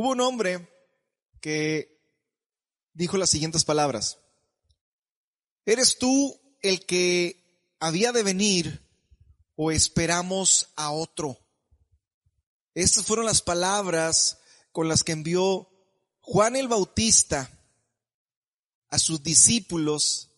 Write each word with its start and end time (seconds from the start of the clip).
Hubo 0.00 0.10
un 0.10 0.20
hombre 0.20 0.68
que 1.40 2.00
dijo 2.92 3.16
las 3.16 3.30
siguientes 3.30 3.64
palabras. 3.64 4.20
¿Eres 5.66 5.98
tú 5.98 6.40
el 6.62 6.86
que 6.86 7.74
había 7.80 8.12
de 8.12 8.22
venir 8.22 8.88
o 9.56 9.72
esperamos 9.72 10.72
a 10.76 10.92
otro? 10.92 11.36
Estas 12.74 13.06
fueron 13.06 13.26
las 13.26 13.42
palabras 13.42 14.38
con 14.70 14.86
las 14.86 15.02
que 15.02 15.10
envió 15.10 15.68
Juan 16.20 16.54
el 16.54 16.68
Bautista 16.68 17.50
a 18.90 19.00
sus 19.00 19.20
discípulos 19.24 20.30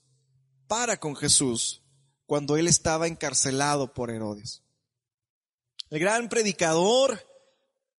para 0.68 0.98
con 0.98 1.14
Jesús 1.14 1.82
cuando 2.24 2.56
él 2.56 2.66
estaba 2.66 3.08
encarcelado 3.08 3.92
por 3.92 4.10
Herodes. 4.10 4.62
El 5.90 5.98
gran 5.98 6.30
predicador, 6.30 7.29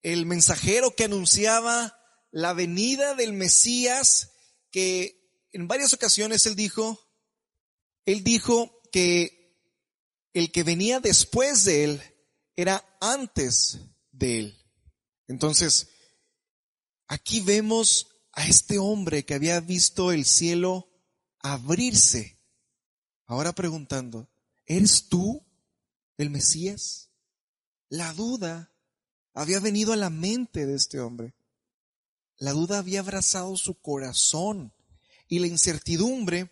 el 0.03 0.25
mensajero 0.25 0.95
que 0.95 1.05
anunciaba 1.05 1.97
la 2.31 2.53
venida 2.53 3.15
del 3.15 3.33
Mesías, 3.33 4.31
que 4.71 5.47
en 5.51 5.67
varias 5.67 5.93
ocasiones 5.93 6.45
él 6.45 6.55
dijo, 6.55 6.99
él 8.05 8.23
dijo 8.23 8.81
que 8.91 9.59
el 10.33 10.51
que 10.51 10.63
venía 10.63 10.99
después 10.99 11.65
de 11.65 11.83
él 11.83 12.01
era 12.55 12.85
antes 12.99 13.79
de 14.11 14.39
él. 14.39 14.57
Entonces, 15.27 15.89
aquí 17.07 17.41
vemos 17.41 18.07
a 18.33 18.47
este 18.47 18.79
hombre 18.79 19.25
que 19.25 19.33
había 19.33 19.59
visto 19.59 20.11
el 20.11 20.25
cielo 20.25 20.89
abrirse, 21.39 22.39
ahora 23.25 23.53
preguntando, 23.53 24.29
¿eres 24.65 25.09
tú 25.09 25.45
el 26.17 26.29
Mesías? 26.29 27.11
La 27.89 28.13
duda 28.13 28.70
había 29.33 29.59
venido 29.59 29.93
a 29.93 29.97
la 29.97 30.09
mente 30.09 30.65
de 30.65 30.75
este 30.75 30.99
hombre. 30.99 31.33
La 32.37 32.51
duda 32.51 32.79
había 32.79 33.01
abrazado 33.01 33.55
su 33.55 33.75
corazón 33.75 34.73
y 35.27 35.39
la 35.39 35.47
incertidumbre 35.47 36.51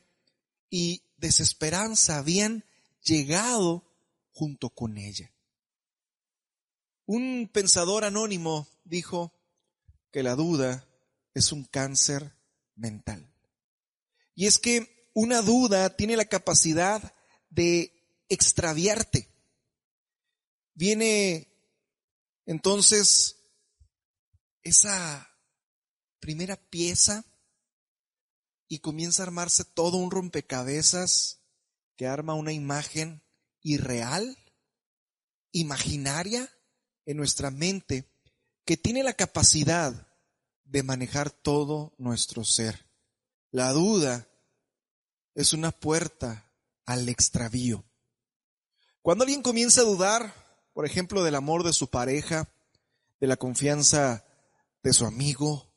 y 0.69 1.03
desesperanza 1.17 2.17
habían 2.17 2.63
llegado 3.03 3.83
junto 4.31 4.69
con 4.69 4.97
ella. 4.97 5.31
Un 7.05 7.49
pensador 7.51 8.05
anónimo 8.05 8.67
dijo 8.83 9.33
que 10.11 10.23
la 10.23 10.35
duda 10.35 10.87
es 11.33 11.51
un 11.51 11.63
cáncer 11.63 12.33
mental. 12.75 13.33
Y 14.35 14.45
es 14.45 14.59
que 14.59 15.09
una 15.13 15.41
duda 15.41 15.95
tiene 15.95 16.15
la 16.15 16.25
capacidad 16.25 17.13
de 17.49 17.91
extraviarte. 18.29 19.27
Viene 20.75 21.48
entonces 22.49 23.35
esa 24.63 25.29
primera 26.19 26.55
pieza 26.57 27.23
y 28.67 28.79
comienza 28.79 29.21
a 29.21 29.27
armarse 29.27 29.63
todo 29.65 29.97
un 29.97 30.09
rompecabezas 30.09 31.43
que 31.95 32.07
arma 32.07 32.33
una 32.33 32.51
imagen 32.51 33.21
irreal, 33.61 34.35
imaginaria, 35.51 36.51
en 37.05 37.17
nuestra 37.17 37.51
mente 37.51 38.11
que 38.65 38.77
tiene 38.77 39.03
la 39.03 39.13
capacidad 39.13 40.07
de 40.63 40.81
manejar 40.81 41.29
todo 41.29 41.93
nuestro 41.99 42.43
ser. 42.43 42.89
La 43.51 43.73
duda 43.73 44.27
es 45.35 45.53
una 45.53 45.69
puerta 45.69 46.51
al 46.87 47.09
extravío. 47.09 47.85
Cuando 49.03 49.23
alguien 49.23 49.43
comienza 49.43 49.81
a 49.81 49.85
dudar, 49.85 50.38
por 50.79 50.85
ejemplo, 50.85 51.25
del 51.25 51.35
amor 51.35 51.65
de 51.65 51.73
su 51.73 51.89
pareja, 51.89 52.47
de 53.19 53.27
la 53.27 53.35
confianza 53.35 54.25
de 54.81 54.93
su 54.93 55.05
amigo, 55.05 55.69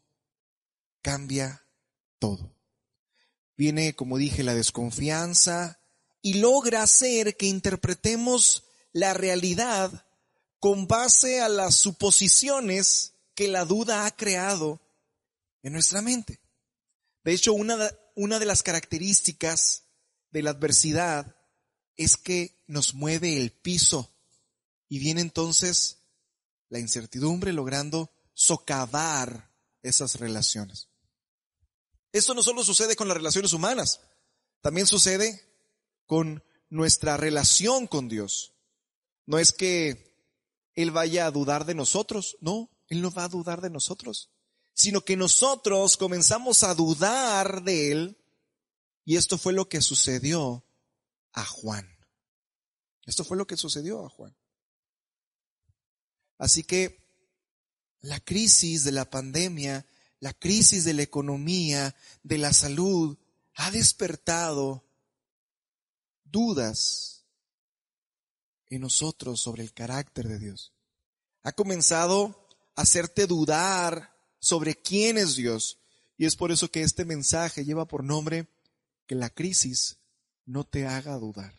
cambia 1.02 1.66
todo. 2.20 2.54
Viene, 3.56 3.96
como 3.96 4.16
dije, 4.16 4.44
la 4.44 4.54
desconfianza 4.54 5.80
y 6.20 6.34
logra 6.34 6.84
hacer 6.84 7.36
que 7.36 7.46
interpretemos 7.46 8.62
la 8.92 9.12
realidad 9.12 10.06
con 10.60 10.86
base 10.86 11.40
a 11.42 11.48
las 11.48 11.74
suposiciones 11.74 13.14
que 13.34 13.48
la 13.48 13.64
duda 13.64 14.06
ha 14.06 14.14
creado 14.14 14.80
en 15.64 15.72
nuestra 15.72 16.00
mente. 16.00 16.38
De 17.24 17.32
hecho, 17.32 17.54
una 17.54 17.76
de, 17.76 17.90
una 18.14 18.38
de 18.38 18.46
las 18.46 18.62
características 18.62 19.82
de 20.30 20.44
la 20.44 20.50
adversidad 20.50 21.34
es 21.96 22.16
que 22.16 22.62
nos 22.68 22.94
mueve 22.94 23.36
el 23.36 23.50
piso 23.50 24.11
y 24.92 24.98
viene 24.98 25.22
entonces 25.22 26.02
la 26.68 26.78
incertidumbre 26.78 27.54
logrando 27.54 28.10
socavar 28.34 29.50
esas 29.82 30.16
relaciones. 30.20 30.90
Esto 32.12 32.34
no 32.34 32.42
solo 32.42 32.62
sucede 32.62 32.94
con 32.94 33.08
las 33.08 33.16
relaciones 33.16 33.54
humanas, 33.54 34.02
también 34.60 34.86
sucede 34.86 35.40
con 36.04 36.44
nuestra 36.68 37.16
relación 37.16 37.86
con 37.86 38.10
Dios. 38.10 38.52
No 39.24 39.38
es 39.38 39.52
que 39.52 40.12
él 40.74 40.90
vaya 40.90 41.24
a 41.24 41.30
dudar 41.30 41.64
de 41.64 41.74
nosotros. 41.74 42.36
No, 42.42 42.68
Él 42.88 43.00
no 43.00 43.10
va 43.10 43.24
a 43.24 43.28
dudar 43.28 43.62
de 43.62 43.70
nosotros, 43.70 44.28
sino 44.74 45.00
que 45.06 45.16
nosotros 45.16 45.96
comenzamos 45.96 46.64
a 46.64 46.74
dudar 46.74 47.62
de 47.62 47.92
Él. 47.92 48.18
Y 49.06 49.16
esto 49.16 49.38
fue 49.38 49.54
lo 49.54 49.70
que 49.70 49.80
sucedió 49.80 50.66
a 51.32 51.46
Juan. 51.46 51.88
Esto 53.06 53.24
fue 53.24 53.38
lo 53.38 53.46
que 53.46 53.56
sucedió 53.56 54.04
a 54.04 54.10
Juan. 54.10 54.36
Así 56.42 56.64
que 56.64 56.98
la 58.00 58.18
crisis 58.18 58.82
de 58.82 58.90
la 58.90 59.08
pandemia, 59.08 59.86
la 60.18 60.32
crisis 60.32 60.84
de 60.84 60.92
la 60.92 61.02
economía, 61.02 61.94
de 62.24 62.36
la 62.36 62.52
salud, 62.52 63.16
ha 63.54 63.70
despertado 63.70 64.84
dudas 66.24 67.26
en 68.66 68.80
nosotros 68.80 69.40
sobre 69.40 69.62
el 69.62 69.72
carácter 69.72 70.26
de 70.26 70.40
Dios. 70.40 70.72
Ha 71.44 71.52
comenzado 71.52 72.48
a 72.74 72.82
hacerte 72.82 73.28
dudar 73.28 74.12
sobre 74.40 74.74
quién 74.74 75.18
es 75.18 75.36
Dios. 75.36 75.78
Y 76.16 76.26
es 76.26 76.34
por 76.34 76.50
eso 76.50 76.72
que 76.72 76.82
este 76.82 77.04
mensaje 77.04 77.64
lleva 77.64 77.86
por 77.86 78.02
nombre 78.02 78.48
que 79.06 79.14
la 79.14 79.30
crisis 79.30 79.98
no 80.44 80.64
te 80.64 80.88
haga 80.88 81.14
dudar. 81.18 81.54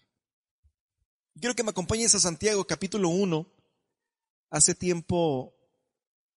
Quiero 1.40 1.56
que 1.56 1.64
me 1.64 1.70
acompañes 1.70 2.14
a 2.16 2.20
Santiago 2.20 2.68
capítulo 2.68 3.08
1. 3.08 3.53
Hace 4.54 4.76
tiempo 4.76 5.56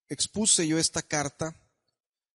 expuse 0.09 0.67
yo 0.67 0.79
esta 0.79 1.03
carta, 1.03 1.55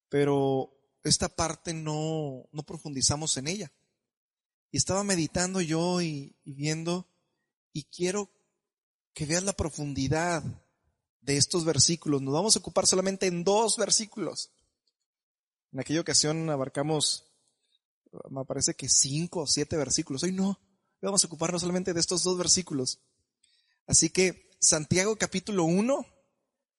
pero 0.09 0.71
esta 1.03 1.27
parte 1.27 1.73
no, 1.73 2.47
no 2.51 2.61
profundizamos 2.61 3.35
en 3.37 3.47
ella. 3.47 3.71
Y 4.69 4.77
estaba 4.77 5.03
meditando 5.03 5.59
yo 5.59 5.99
y, 5.99 6.35
viendo 6.45 7.07
y 7.73 7.85
quiero 7.85 8.29
que 9.15 9.25
veas 9.25 9.41
la 9.41 9.53
profundidad 9.53 10.43
de 11.21 11.37
estos 11.37 11.65
versículos. 11.65 12.21
Nos 12.21 12.35
vamos 12.35 12.55
a 12.55 12.59
ocupar 12.59 12.85
solamente 12.85 13.25
en 13.25 13.43
dos 13.43 13.77
versículos. 13.77 14.51
En 15.71 15.79
aquella 15.79 16.01
ocasión 16.01 16.47
abarcamos, 16.51 17.25
me 18.29 18.45
parece 18.45 18.75
que 18.75 18.87
cinco 18.87 19.39
o 19.39 19.47
siete 19.47 19.77
versículos. 19.77 20.21
Hoy 20.21 20.31
no, 20.31 20.59
vamos 21.01 21.23
a 21.23 21.27
ocuparnos 21.27 21.61
solamente 21.61 21.91
de 21.91 21.99
estos 21.99 22.21
dos 22.21 22.37
versículos. 22.37 22.99
Así 23.87 24.11
que 24.11 24.50
Santiago 24.61 25.17
capítulo 25.17 25.65
1, 25.65 26.05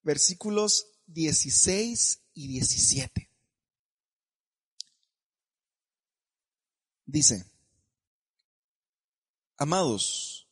versículos 0.03 0.87
16 1.07 2.23
y 2.33 2.49
17. 2.49 3.29
Dice, 7.05 7.45
amados, 9.59 10.43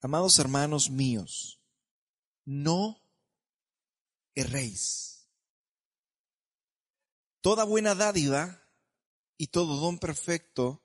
Amados 0.00 0.38
hermanos 0.38 0.90
míos, 0.90 1.60
no 2.44 3.02
erréis. 4.36 5.28
Toda 7.40 7.64
buena 7.64 7.96
dádiva 7.96 8.62
y 9.36 9.48
todo 9.48 9.76
don 9.76 9.98
perfecto 9.98 10.84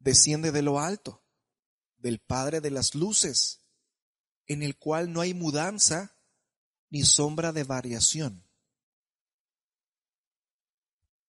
desciende 0.00 0.50
de 0.50 0.62
lo 0.62 0.80
alto, 0.80 1.22
del 1.98 2.18
Padre 2.18 2.60
de 2.60 2.72
las 2.72 2.96
Luces, 2.96 3.61
en 4.46 4.62
el 4.62 4.76
cual 4.76 5.12
no 5.12 5.20
hay 5.20 5.34
mudanza 5.34 6.14
ni 6.90 7.02
sombra 7.02 7.52
de 7.52 7.64
variación. 7.64 8.44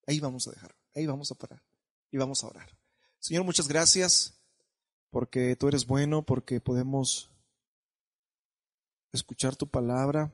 Ahí 0.06 0.20
vamos 0.20 0.48
a 0.48 0.52
dejar, 0.52 0.76
ahí 0.96 1.06
vamos 1.06 1.32
a 1.32 1.36
parar 1.36 1.64
y 2.12 2.18
vamos 2.18 2.44
a 2.44 2.48
orar. 2.48 2.78
Señor, 3.20 3.46
muchas 3.46 3.68
gracias 3.68 4.34
porque 5.10 5.56
tú 5.56 5.68
eres 5.68 5.86
bueno, 5.86 6.26
porque 6.26 6.60
podemos 6.60 7.30
escuchar 9.14 9.56
tu 9.56 9.68
palabra, 9.68 10.34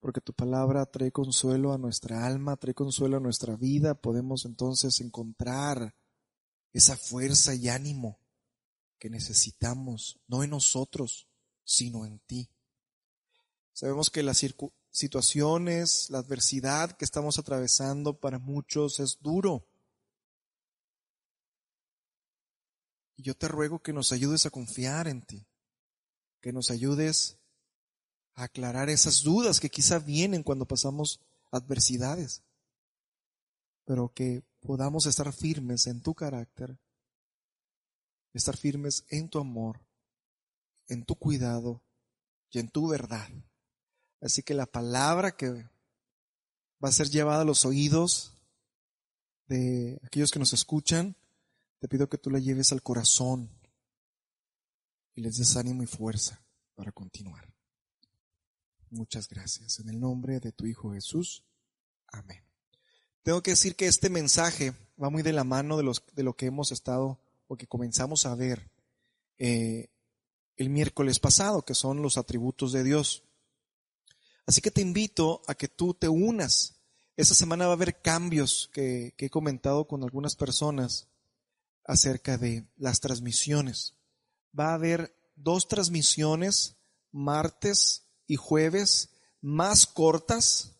porque 0.00 0.20
tu 0.20 0.34
palabra 0.34 0.84
trae 0.84 1.12
consuelo 1.12 1.72
a 1.72 1.78
nuestra 1.78 2.26
alma, 2.26 2.56
trae 2.56 2.74
consuelo 2.74 3.16
a 3.16 3.20
nuestra 3.20 3.56
vida, 3.56 3.94
podemos 3.94 4.44
entonces 4.44 5.00
encontrar 5.00 5.94
esa 6.72 6.96
fuerza 6.96 7.54
y 7.54 7.68
ánimo 7.68 8.18
que 8.98 9.08
necesitamos, 9.08 10.20
no 10.26 10.42
en 10.42 10.50
nosotros, 10.50 11.28
sino 11.72 12.04
en 12.04 12.18
ti. 12.20 12.50
Sabemos 13.72 14.10
que 14.10 14.22
las 14.22 14.44
situaciones, 14.90 16.10
la 16.10 16.18
adversidad 16.18 16.92
que 16.92 17.06
estamos 17.06 17.38
atravesando 17.38 18.18
para 18.20 18.38
muchos 18.38 19.00
es 19.00 19.18
duro. 19.20 19.66
Y 23.16 23.22
yo 23.22 23.34
te 23.34 23.48
ruego 23.48 23.80
que 23.80 23.94
nos 23.94 24.12
ayudes 24.12 24.44
a 24.44 24.50
confiar 24.50 25.08
en 25.08 25.22
ti, 25.22 25.46
que 26.42 26.52
nos 26.52 26.70
ayudes 26.70 27.38
a 28.34 28.44
aclarar 28.44 28.90
esas 28.90 29.22
dudas 29.22 29.58
que 29.58 29.70
quizá 29.70 29.98
vienen 29.98 30.42
cuando 30.42 30.66
pasamos 30.66 31.20
adversidades, 31.50 32.42
pero 33.86 34.12
que 34.12 34.42
podamos 34.60 35.06
estar 35.06 35.32
firmes 35.32 35.86
en 35.86 36.02
tu 36.02 36.14
carácter, 36.14 36.78
estar 38.34 38.58
firmes 38.58 39.04
en 39.08 39.30
tu 39.30 39.38
amor, 39.38 39.80
en 40.92 41.04
tu 41.04 41.16
cuidado 41.16 41.82
y 42.50 42.58
en 42.58 42.68
tu 42.68 42.88
verdad. 42.88 43.28
Así 44.20 44.42
que 44.42 44.54
la 44.54 44.66
palabra 44.66 45.36
que 45.36 45.50
va 46.82 46.88
a 46.88 46.92
ser 46.92 47.08
llevada 47.08 47.42
a 47.42 47.46
los 47.46 47.64
oídos 47.64 48.34
de 49.46 50.00
aquellos 50.04 50.30
que 50.30 50.38
nos 50.38 50.52
escuchan, 50.52 51.16
te 51.78 51.88
pido 51.88 52.08
que 52.08 52.18
tú 52.18 52.30
la 52.30 52.38
lleves 52.38 52.72
al 52.72 52.82
corazón 52.82 53.50
y 55.14 55.22
les 55.22 55.38
des 55.38 55.56
ánimo 55.56 55.82
y 55.82 55.86
fuerza 55.86 56.42
para 56.74 56.92
continuar. 56.92 57.52
Muchas 58.90 59.28
gracias. 59.28 59.80
En 59.80 59.88
el 59.88 59.98
nombre 59.98 60.38
de 60.40 60.52
tu 60.52 60.66
Hijo 60.66 60.92
Jesús. 60.92 61.44
Amén. 62.08 62.44
Tengo 63.22 63.42
que 63.42 63.52
decir 63.52 63.74
que 63.76 63.86
este 63.86 64.10
mensaje 64.10 64.74
va 65.02 65.08
muy 65.08 65.22
de 65.22 65.32
la 65.32 65.44
mano 65.44 65.76
de, 65.76 65.82
los, 65.82 66.04
de 66.12 66.22
lo 66.22 66.36
que 66.36 66.46
hemos 66.46 66.72
estado 66.72 67.18
o 67.48 67.56
que 67.56 67.66
comenzamos 67.66 68.26
a 68.26 68.34
ver 68.34 68.70
eh, 69.38 69.88
el 70.56 70.70
miércoles 70.70 71.18
pasado, 71.18 71.64
que 71.64 71.74
son 71.74 72.02
los 72.02 72.16
atributos 72.16 72.72
de 72.72 72.84
Dios. 72.84 73.24
Así 74.46 74.60
que 74.60 74.70
te 74.70 74.80
invito 74.80 75.42
a 75.46 75.54
que 75.54 75.68
tú 75.68 75.94
te 75.94 76.08
unas. 76.08 76.80
Esta 77.16 77.34
semana 77.34 77.66
va 77.66 77.72
a 77.72 77.74
haber 77.74 78.00
cambios 78.00 78.70
que, 78.72 79.14
que 79.16 79.26
he 79.26 79.30
comentado 79.30 79.86
con 79.86 80.02
algunas 80.02 80.36
personas 80.36 81.08
acerca 81.84 82.38
de 82.38 82.66
las 82.76 83.00
transmisiones. 83.00 83.94
Va 84.58 84.70
a 84.70 84.74
haber 84.74 85.14
dos 85.36 85.68
transmisiones, 85.68 86.76
martes 87.10 88.08
y 88.26 88.36
jueves, 88.36 89.10
más 89.40 89.86
cortas, 89.86 90.76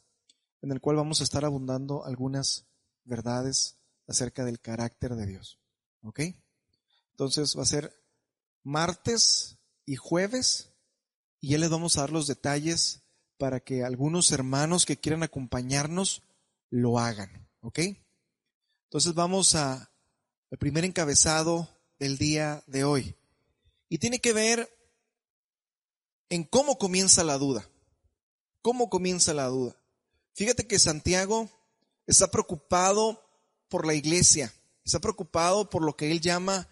en 0.60 0.72
el 0.72 0.80
cual 0.80 0.96
vamos 0.96 1.20
a 1.20 1.24
estar 1.24 1.44
abundando 1.44 2.04
algunas 2.04 2.66
verdades 3.04 3.78
acerca 4.06 4.44
del 4.44 4.60
carácter 4.60 5.14
de 5.16 5.26
Dios. 5.26 5.58
¿Ok? 6.02 6.20
Entonces 7.12 7.56
va 7.56 7.62
a 7.62 7.66
ser 7.66 7.94
martes 8.62 9.58
y 9.84 9.96
jueves 9.96 10.72
y 11.40 11.50
ya 11.50 11.58
les 11.58 11.70
vamos 11.70 11.96
a 11.96 12.02
dar 12.02 12.10
los 12.10 12.26
detalles 12.26 13.02
para 13.36 13.60
que 13.60 13.84
algunos 13.84 14.30
hermanos 14.30 14.86
que 14.86 14.96
quieran 14.96 15.22
acompañarnos 15.22 16.22
lo 16.70 16.98
hagan. 16.98 17.48
¿Ok? 17.60 17.80
Entonces 18.84 19.14
vamos 19.14 19.54
a 19.54 19.90
el 20.50 20.58
primer 20.58 20.84
encabezado 20.84 21.68
del 21.98 22.18
día 22.18 22.62
de 22.66 22.84
hoy. 22.84 23.16
Y 23.88 23.98
tiene 23.98 24.20
que 24.20 24.32
ver 24.32 24.68
en 26.28 26.44
cómo 26.44 26.78
comienza 26.78 27.24
la 27.24 27.38
duda. 27.38 27.68
¿Cómo 28.60 28.88
comienza 28.88 29.34
la 29.34 29.46
duda? 29.46 29.76
Fíjate 30.34 30.66
que 30.66 30.78
Santiago 30.78 31.50
está 32.06 32.30
preocupado 32.30 33.22
por 33.68 33.86
la 33.86 33.94
iglesia, 33.94 34.52
está 34.84 35.00
preocupado 35.00 35.68
por 35.68 35.82
lo 35.82 35.96
que 35.96 36.10
él 36.10 36.20
llama 36.20 36.68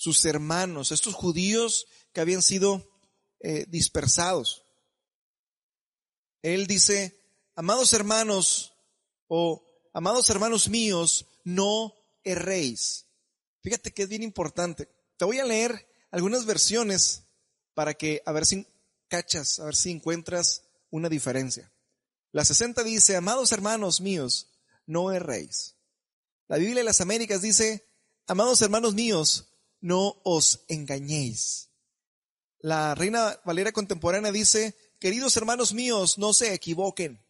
sus 0.00 0.24
hermanos, 0.24 0.92
estos 0.92 1.12
judíos 1.14 1.86
que 2.14 2.22
habían 2.22 2.40
sido 2.40 2.88
eh, 3.40 3.66
dispersados. 3.68 4.64
Él 6.40 6.66
dice, 6.66 7.20
amados 7.54 7.92
hermanos 7.92 8.72
o 9.28 9.62
amados 9.92 10.30
hermanos 10.30 10.70
míos, 10.70 11.26
no 11.44 11.92
erréis. 12.24 13.08
Fíjate 13.60 13.92
que 13.92 14.04
es 14.04 14.08
bien 14.08 14.22
importante. 14.22 14.88
Te 15.18 15.26
voy 15.26 15.38
a 15.38 15.44
leer 15.44 15.86
algunas 16.10 16.46
versiones 16.46 17.24
para 17.74 17.92
que 17.92 18.22
a 18.24 18.32
ver 18.32 18.46
si 18.46 18.66
cachas, 19.06 19.60
a 19.60 19.66
ver 19.66 19.76
si 19.76 19.90
encuentras 19.90 20.62
una 20.88 21.10
diferencia. 21.10 21.70
La 22.32 22.46
60 22.46 22.82
dice, 22.84 23.16
amados 23.16 23.52
hermanos 23.52 24.00
míos, 24.00 24.48
no 24.86 25.12
erréis. 25.12 25.76
La 26.48 26.56
Biblia 26.56 26.76
de 26.76 26.84
las 26.84 27.02
Américas 27.02 27.42
dice, 27.42 27.86
amados 28.26 28.62
hermanos 28.62 28.94
míos, 28.94 29.49
no 29.80 30.20
os 30.24 30.64
engañéis. 30.68 31.70
La 32.58 32.94
Reina 32.94 33.40
Valera 33.44 33.72
Contemporánea 33.72 34.32
dice, 34.32 34.76
queridos 34.98 35.36
hermanos 35.36 35.72
míos, 35.72 36.18
no 36.18 36.32
se 36.32 36.52
equivoquen. 36.52 37.24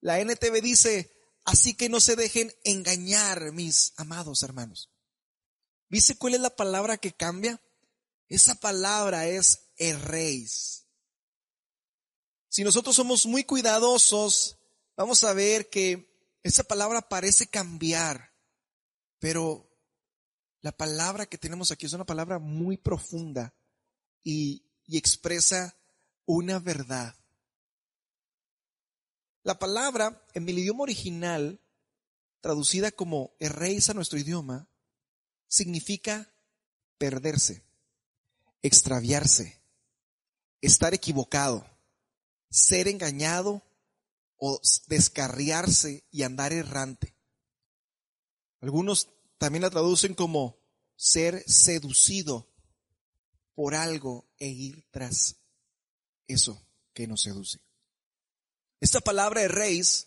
La 0.00 0.20
NTV 0.20 0.60
dice, 0.60 1.12
así 1.44 1.74
que 1.74 1.88
no 1.88 2.00
se 2.00 2.16
dejen 2.16 2.52
engañar, 2.64 3.52
mis 3.52 3.92
amados 3.96 4.42
hermanos. 4.42 4.90
¿Viste 5.88 6.16
cuál 6.16 6.34
es 6.34 6.40
la 6.40 6.54
palabra 6.54 6.96
que 6.96 7.12
cambia? 7.12 7.60
Esa 8.28 8.54
palabra 8.54 9.26
es 9.26 9.68
erréis. 9.76 10.86
Si 12.48 12.64
nosotros 12.64 12.94
somos 12.94 13.26
muy 13.26 13.44
cuidadosos, 13.44 14.58
vamos 14.96 15.24
a 15.24 15.32
ver 15.32 15.70
que 15.70 16.12
esa 16.42 16.64
palabra 16.64 17.08
parece 17.08 17.46
cambiar, 17.46 18.32
pero 19.18 19.71
la 20.62 20.70
palabra 20.70 21.26
que 21.26 21.38
tenemos 21.38 21.72
aquí 21.72 21.86
es 21.86 21.92
una 21.92 22.06
palabra 22.06 22.38
muy 22.38 22.76
profunda 22.76 23.52
y, 24.24 24.64
expresa 24.88 25.74
una 26.26 26.58
verdad. 26.58 27.14
La 29.42 29.58
palabra 29.58 30.22
en 30.34 30.46
el 30.48 30.58
idioma 30.58 30.82
original, 30.82 31.60
traducida 32.40 32.90
como 32.92 33.34
erréis 33.40 33.88
a 33.88 33.94
nuestro 33.94 34.18
idioma, 34.18 34.68
significa 35.48 36.30
perderse, 36.98 37.64
extraviarse, 38.60 39.62
estar 40.60 40.92
equivocado, 40.92 41.66
ser 42.50 42.86
engañado 42.86 43.62
o 44.36 44.60
descarriarse 44.88 46.04
y 46.10 46.22
andar 46.22 46.52
errante. 46.52 47.14
Algunos 48.60 49.08
también 49.42 49.62
la 49.62 49.70
traducen 49.70 50.14
como 50.14 50.56
ser 50.94 51.42
seducido 51.50 52.48
por 53.56 53.74
algo 53.74 54.30
e 54.38 54.46
ir 54.46 54.86
tras 54.92 55.34
eso 56.28 56.64
que 56.94 57.08
nos 57.08 57.22
seduce. 57.22 57.58
Esta 58.78 59.00
palabra 59.00 59.40
de 59.40 59.48
reis, 59.48 60.06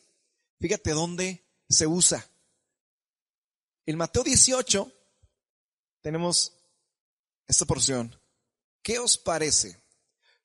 fíjate 0.57 0.91
dónde 0.91 1.45
se 1.67 1.85
usa. 1.85 2.25
En 3.85 3.97
Mateo 3.97 4.23
18 4.23 4.89
tenemos 5.99 6.53
esta 7.45 7.65
porción. 7.65 8.17
¿Qué 8.81 8.99
os 8.99 9.17
parece? 9.17 9.83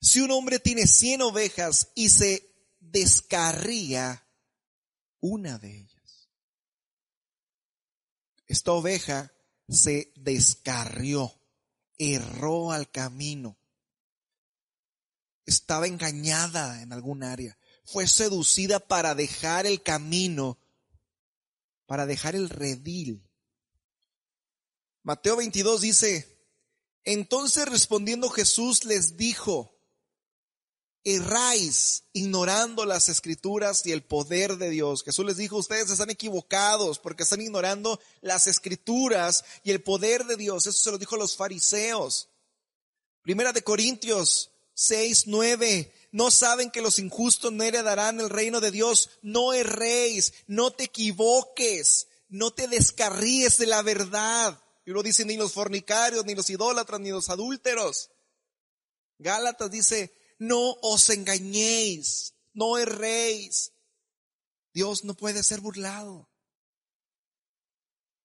Si 0.01 0.19
un 0.19 0.31
hombre 0.31 0.59
tiene 0.59 0.85
cien 0.85 1.21
ovejas 1.21 1.93
y 1.95 2.09
se 2.09 2.45
descarría 2.81 4.27
una 5.21 5.57
de 5.59 5.77
ellas. 5.77 5.90
Esta 8.51 8.73
oveja 8.73 9.31
se 9.69 10.11
descarrió, 10.17 11.33
erró 11.97 12.73
al 12.73 12.91
camino, 12.91 13.57
estaba 15.45 15.87
engañada 15.87 16.81
en 16.81 16.91
algún 16.91 17.23
área, 17.23 17.57
fue 17.85 18.07
seducida 18.07 18.81
para 18.81 19.15
dejar 19.15 19.65
el 19.65 19.81
camino, 19.81 20.57
para 21.85 22.05
dejar 22.05 22.35
el 22.35 22.49
redil. 22.49 23.25
Mateo 25.03 25.37
22 25.37 25.79
dice, 25.79 26.45
entonces 27.05 27.65
respondiendo 27.69 28.29
Jesús 28.29 28.83
les 28.83 29.15
dijo, 29.15 29.79
erráis 31.03 32.03
ignorando 32.13 32.85
las 32.85 33.09
escrituras 33.09 33.85
y 33.85 33.91
el 33.91 34.03
poder 34.03 34.57
de 34.57 34.69
Dios. 34.69 35.03
Jesús 35.03 35.25
les 35.25 35.37
dijo, 35.37 35.57
ustedes 35.57 35.89
están 35.89 36.09
equivocados 36.09 36.99
porque 36.99 37.23
están 37.23 37.41
ignorando 37.41 37.99
las 38.21 38.47
escrituras 38.47 39.43
y 39.63 39.71
el 39.71 39.81
poder 39.81 40.25
de 40.25 40.37
Dios. 40.37 40.67
Eso 40.67 40.79
se 40.79 40.91
lo 40.91 40.97
dijo 40.97 41.15
a 41.15 41.19
los 41.19 41.35
fariseos. 41.35 42.29
Primera 43.21 43.51
de 43.51 43.63
Corintios 43.63 44.51
6, 44.73 45.27
9. 45.27 45.91
No 46.11 46.29
saben 46.29 46.71
que 46.71 46.81
los 46.81 46.99
injustos 46.99 47.51
no 47.51 47.63
heredarán 47.63 48.19
el 48.19 48.29
reino 48.29 48.59
de 48.59 48.71
Dios. 48.71 49.09
No 49.21 49.53
erréis, 49.53 50.33
no 50.47 50.71
te 50.71 50.85
equivoques, 50.85 52.07
no 52.29 52.51
te 52.51 52.67
descarríes 52.67 53.57
de 53.57 53.67
la 53.67 53.81
verdad. 53.81 54.61
Y 54.85 54.91
lo 54.91 55.03
dicen 55.03 55.27
ni 55.27 55.37
los 55.37 55.53
fornicarios, 55.53 56.25
ni 56.25 56.35
los 56.35 56.49
idólatras, 56.49 56.99
ni 56.99 57.09
los 57.09 57.29
adúlteros. 57.29 58.09
Gálatas 59.19 59.69
dice, 59.69 60.13
no 60.41 60.75
os 60.81 61.07
engañéis, 61.11 62.33
no 62.53 62.79
erréis. 62.79 63.73
Dios 64.73 65.03
no 65.03 65.13
puede 65.13 65.43
ser 65.43 65.61
burlado. 65.61 66.31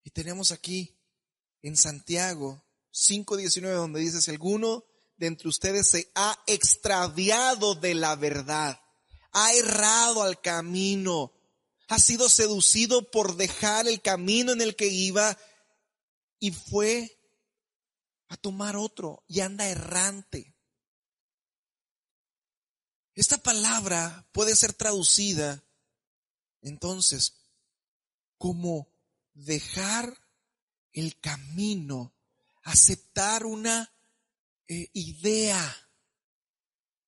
Y 0.02 0.08
tenemos 0.08 0.50
aquí 0.50 0.98
en 1.60 1.76
Santiago 1.76 2.64
5.19 2.90 3.74
donde 3.74 4.00
dice, 4.00 4.22
si 4.22 4.30
alguno 4.30 4.86
de 5.18 5.26
entre 5.26 5.50
ustedes 5.50 5.90
se 5.90 6.10
ha 6.14 6.42
extraviado 6.46 7.74
de 7.74 7.94
la 7.94 8.16
verdad, 8.16 8.80
ha 9.32 9.52
errado 9.52 10.22
al 10.22 10.40
camino, 10.40 11.34
ha 11.88 11.98
sido 11.98 12.30
seducido 12.30 13.10
por 13.10 13.36
dejar 13.36 13.88
el 13.88 14.00
camino 14.00 14.52
en 14.52 14.62
el 14.62 14.74
que 14.74 14.86
iba 14.86 15.36
y 16.38 16.52
fue 16.52 17.20
a 18.28 18.38
tomar 18.38 18.74
otro 18.74 19.22
y 19.28 19.40
anda 19.40 19.68
errante. 19.68 20.55
Esta 23.16 23.38
palabra 23.38 24.28
puede 24.32 24.54
ser 24.54 24.74
traducida 24.74 25.64
entonces 26.60 27.32
como 28.36 28.88
dejar 29.32 30.18
el 30.92 31.18
camino, 31.18 32.14
aceptar 32.62 33.46
una 33.46 33.90
eh, 34.68 34.90
idea. 34.92 35.88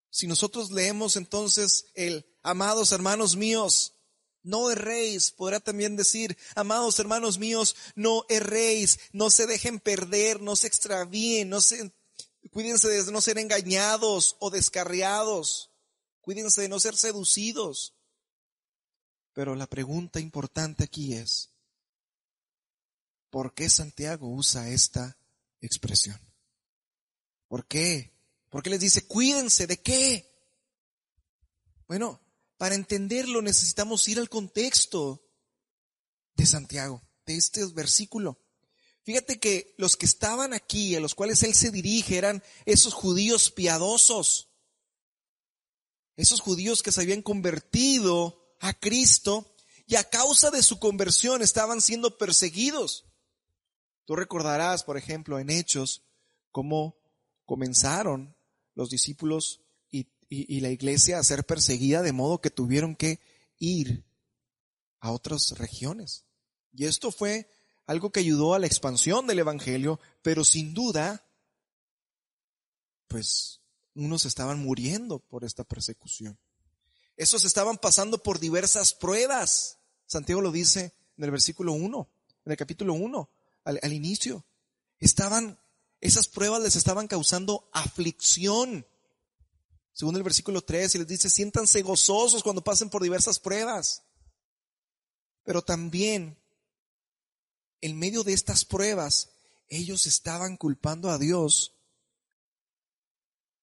Si 0.09 0.27
nosotros 0.27 0.71
leemos 0.71 1.17
entonces 1.17 1.87
el, 1.95 2.27
amados 2.43 2.93
hermanos 2.93 3.37
míos, 3.37 3.93
no 4.43 4.71
erréis, 4.71 5.31
podrá 5.31 5.61
también 5.61 5.95
decir, 5.97 6.39
amados 6.55 6.99
hermanos 6.99 7.37
míos, 7.37 7.77
no 7.95 8.25
erréis, 8.31 8.99
no 9.13 9.29
se 9.29 9.47
dejen 9.47 9.79
perder, 9.79 10.41
no 10.41 10.57
se 10.57 10.69
extravíen, 10.69 11.51
no 11.51 11.61
se, 11.61 11.93
cuídense 12.51 12.89
de 12.89 13.13
no 13.13 13.21
ser 13.21 13.37
engañados 13.39 14.37
o 14.39 14.49
descarriados. 14.49 15.71
Cuídense 16.29 16.61
de 16.61 16.69
no 16.69 16.79
ser 16.79 16.95
seducidos. 16.95 17.95
Pero 19.33 19.55
la 19.55 19.67
pregunta 19.67 20.21
importante 20.21 20.85
aquí 20.85 21.15
es, 21.15 21.55
¿por 23.31 23.55
qué 23.55 23.71
Santiago 23.71 24.29
usa 24.29 24.69
esta 24.69 25.17
expresión? 25.63 26.21
¿Por 27.47 27.67
qué? 27.67 28.13
¿Por 28.51 28.63
qué 28.63 28.69
les 28.69 28.81
dice, 28.81 29.07
cuídense 29.07 29.67
de 29.67 29.81
qué? 29.81 30.31
Bueno, 31.87 32.21
para 32.59 32.75
entenderlo 32.75 33.41
necesitamos 33.41 34.07
ir 34.07 34.19
al 34.19 34.29
contexto 34.29 35.27
de 36.35 36.45
Santiago, 36.45 37.01
de 37.25 37.37
este 37.37 37.65
versículo. 37.69 38.39
Fíjate 39.03 39.41
que 39.41 39.75
los 39.79 39.97
que 39.97 40.05
estaban 40.05 40.53
aquí, 40.53 40.95
a 40.95 41.01
los 41.01 41.15
cuales 41.15 41.43
él 41.43 41.55
se 41.55 41.71
dirige, 41.71 42.19
eran 42.19 42.43
esos 42.67 42.93
judíos 42.93 43.51
piadosos 43.51 44.48
esos 46.19 46.41
judíos 46.41 46.83
que 46.83 46.91
se 46.91 47.01
habían 47.01 47.23
convertido 47.23 48.45
a 48.59 48.75
Cristo 48.75 49.55
y 49.87 49.95
a 49.95 50.05
causa 50.05 50.51
de 50.51 50.65
su 50.65 50.81
conversión 50.81 51.43
estaban 51.43 51.81
siendo 51.81 52.19
perseguidos. 52.19 53.07
Tú 54.05 54.17
recordarás, 54.17 54.83
por 54.83 54.99
ejemplo, 54.99 55.39
en 55.39 55.49
Hechos, 55.49 56.03
cómo 56.51 56.97
comenzaron 57.47 58.37
los 58.75 58.91
discípulos 58.91 59.63
y, 59.91 60.61
la 60.61 60.69
iglesia 60.69 61.19
a 61.19 61.25
ser 61.25 61.47
perseguida 61.47 62.03
de 62.03 62.13
modo 62.13 62.43
que 62.43 62.51
tuvieron 62.51 62.97
que 62.97 63.21
ir 63.59 64.05
a 65.01 65.13
otras 65.13 65.53
regiones. 65.53 66.27
Y 66.73 66.85
esto 66.85 67.13
fue 67.13 67.49
algo 67.87 68.11
que 68.11 68.21
ayudó 68.21 68.53
a 68.53 68.59
la 68.59 68.67
expansión 68.67 69.27
del 69.27 69.39
Evangelio, 69.39 70.01
pero 70.21 70.45
sin 70.45 70.75
duda, 70.75 71.25
pues 73.07 73.63
unos 73.99 74.25
estaban 74.27 74.61
muriendo 74.61 75.19
por 75.19 75.45
esta 75.45 75.65
persecución. 75.65 76.39
Esos 77.17 77.45
estaban 77.45 77.79
pasando 77.79 78.23
por 78.23 78.39
diversas 78.39 78.95
pruebas. 78.95 79.79
Santiago 80.07 80.41
lo 80.41 80.53
dice 80.53 80.95
en 81.17 81.25
el 81.25 81.33
versículo 81.33 81.73
1, 81.73 82.09
en 82.45 82.53
el 82.53 82.57
capítulo 82.57 82.95
1, 82.95 83.31
al, 83.65 83.93
inicio. 83.93 84.47
Estaban, 85.01 85.59
esas 86.01 86.29
pruebas 86.29 86.63
les 86.63 86.77
estaban 86.77 87.09
causando 87.09 87.69
aflicción. 87.73 88.87
Según 89.93 90.15
el 90.15 90.23
versículo 90.23 90.63
3, 90.63 90.95
y 90.95 90.99
les 90.99 91.09
dice, 91.09 91.29
siéntanse 91.29 91.83
gozosos 91.83 92.45
cuando 92.45 92.63
pasen 92.63 92.91
por 92.91 93.03
diversas 93.03 93.41
pruebas. 93.41 94.05
Pero 95.43 95.63
también, 95.63 96.39
en 97.81 97.99
medio 97.99 98.23
de 98.23 98.33
estas 98.33 98.65
pruebas, 98.65 99.31
ellos 99.69 100.07
estaban 100.07 100.57
culpando 100.57 101.11
a 101.11 101.19
Dios 101.19 101.78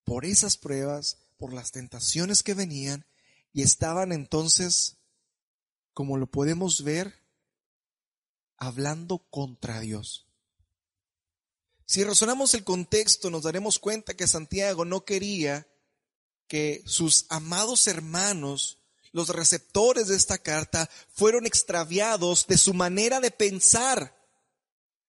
por 0.05 0.23
esas 0.23 0.55
pruebas, 0.55 1.17
por 1.37 1.51
las 1.53 1.71
tentaciones 1.71 2.43
que 2.43 2.53
venían, 2.53 3.05
y 3.51 3.63
estaban 3.63 4.11
entonces, 4.11 4.97
como 5.93 6.17
lo 6.17 6.27
podemos 6.27 6.83
ver, 6.83 7.25
hablando 8.57 9.19
contra 9.29 9.79
Dios. 9.81 10.27
Si 11.85 12.03
razonamos 12.03 12.53
el 12.53 12.63
contexto, 12.63 13.29
nos 13.29 13.43
daremos 13.43 13.79
cuenta 13.79 14.15
que 14.15 14.27
Santiago 14.27 14.85
no 14.85 15.05
quería 15.05 15.67
que 16.47 16.83
sus 16.85 17.25
amados 17.29 17.87
hermanos, 17.87 18.79
los 19.11 19.29
receptores 19.29 20.07
de 20.07 20.15
esta 20.15 20.37
carta, 20.37 20.89
fueron 21.13 21.45
extraviados 21.45 22.47
de 22.47 22.57
su 22.57 22.73
manera 22.73 23.19
de 23.19 23.31
pensar. 23.31 24.15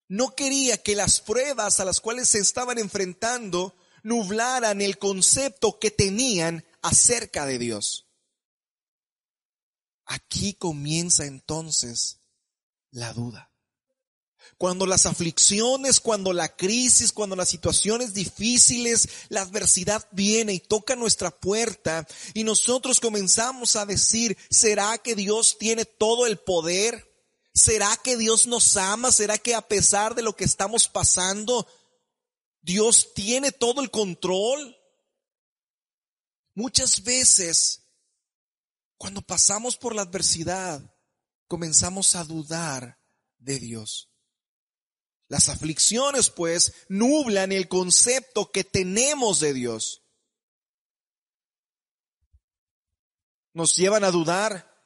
No 0.08 0.34
quería 0.34 0.82
que 0.82 0.94
las 0.94 1.20
pruebas 1.20 1.80
a 1.80 1.84
las 1.84 2.00
cuales 2.00 2.28
se 2.28 2.38
estaban 2.38 2.78
enfrentando 2.78 3.74
nublaran 4.06 4.80
el 4.80 4.98
concepto 4.98 5.80
que 5.80 5.90
tenían 5.90 6.64
acerca 6.80 7.44
de 7.44 7.58
Dios. 7.58 8.06
Aquí 10.04 10.54
comienza 10.54 11.26
entonces 11.26 12.20
la 12.92 13.12
duda. 13.12 13.50
Cuando 14.58 14.86
las 14.86 15.06
aflicciones, 15.06 15.98
cuando 15.98 16.32
la 16.32 16.54
crisis, 16.54 17.10
cuando 17.10 17.34
las 17.34 17.48
situaciones 17.48 18.14
difíciles, 18.14 19.08
la 19.28 19.40
adversidad 19.42 20.06
viene 20.12 20.54
y 20.54 20.60
toca 20.60 20.94
nuestra 20.94 21.32
puerta 21.32 22.06
y 22.32 22.44
nosotros 22.44 23.00
comenzamos 23.00 23.74
a 23.74 23.86
decir, 23.86 24.38
¿será 24.48 24.98
que 24.98 25.16
Dios 25.16 25.58
tiene 25.58 25.84
todo 25.84 26.28
el 26.28 26.38
poder? 26.38 27.12
¿Será 27.52 27.98
que 28.04 28.16
Dios 28.16 28.46
nos 28.46 28.76
ama? 28.76 29.10
¿Será 29.10 29.36
que 29.36 29.56
a 29.56 29.66
pesar 29.66 30.14
de 30.14 30.22
lo 30.22 30.36
que 30.36 30.44
estamos 30.44 30.86
pasando, 30.86 31.66
Dios 32.66 33.14
tiene 33.14 33.52
todo 33.52 33.80
el 33.80 33.92
control. 33.92 34.76
Muchas 36.52 37.04
veces, 37.04 37.84
cuando 38.98 39.22
pasamos 39.22 39.76
por 39.76 39.94
la 39.94 40.02
adversidad, 40.02 40.82
comenzamos 41.46 42.16
a 42.16 42.24
dudar 42.24 42.98
de 43.38 43.60
Dios. 43.60 44.10
Las 45.28 45.48
aflicciones, 45.48 46.28
pues, 46.28 46.72
nublan 46.88 47.52
el 47.52 47.68
concepto 47.68 48.50
que 48.50 48.64
tenemos 48.64 49.38
de 49.38 49.54
Dios. 49.54 50.02
Nos 53.52 53.76
llevan 53.76 54.02
a 54.02 54.10
dudar 54.10 54.76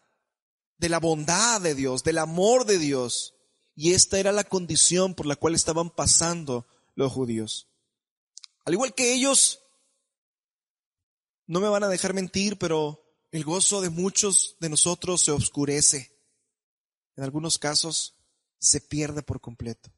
de 0.77 0.91
la 0.91 1.01
bondad 1.01 1.63
de 1.63 1.75
Dios, 1.75 2.05
del 2.05 2.19
amor 2.19 2.67
de 2.67 2.77
Dios. 2.79 3.37
Y 3.75 3.95
esta 3.95 4.19
era 4.19 4.33
la 4.33 4.45
condición 4.45 5.15
por 5.15 5.25
la 5.25 5.37
cual 5.37 5.55
estaban 5.55 5.89
pasando 5.89 6.67
los 6.95 7.11
judíos. 7.11 7.70
Al 8.71 8.75
igual 8.75 8.95
que 8.95 9.13
ellos, 9.13 9.65
no 11.49 11.59
me 11.59 11.69
van 11.69 11.83
a 11.83 11.89
dejar 11.89 12.15
mentir, 12.15 12.57
pero 12.57 13.05
el 13.33 13.43
gozo 13.43 13.81
de 13.81 13.91
muchos 13.91 14.59
de 14.61 14.69
nosotros 14.69 15.23
se 15.23 15.33
oscurece. 15.33 16.17
En 17.17 17.25
algunos 17.25 17.59
casos 17.59 18.15
se 18.61 18.81
pierde 18.81 19.25
por 19.25 19.41
completo. 19.41 19.93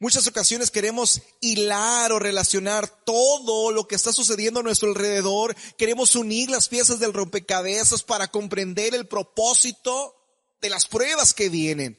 Muchas 0.00 0.26
ocasiones 0.26 0.72
queremos 0.72 1.22
hilar 1.40 2.10
o 2.10 2.18
relacionar 2.18 2.88
todo 3.04 3.70
lo 3.70 3.86
que 3.86 3.94
está 3.94 4.12
sucediendo 4.12 4.58
a 4.58 4.64
nuestro 4.64 4.88
alrededor. 4.88 5.54
Queremos 5.78 6.16
unir 6.16 6.50
las 6.50 6.68
piezas 6.68 6.98
del 6.98 7.12
rompecabezas 7.12 8.02
para 8.02 8.26
comprender 8.26 8.96
el 8.96 9.06
propósito 9.06 10.16
de 10.60 10.68
las 10.68 10.88
pruebas 10.88 11.32
que 11.32 11.48
vienen. 11.48 11.96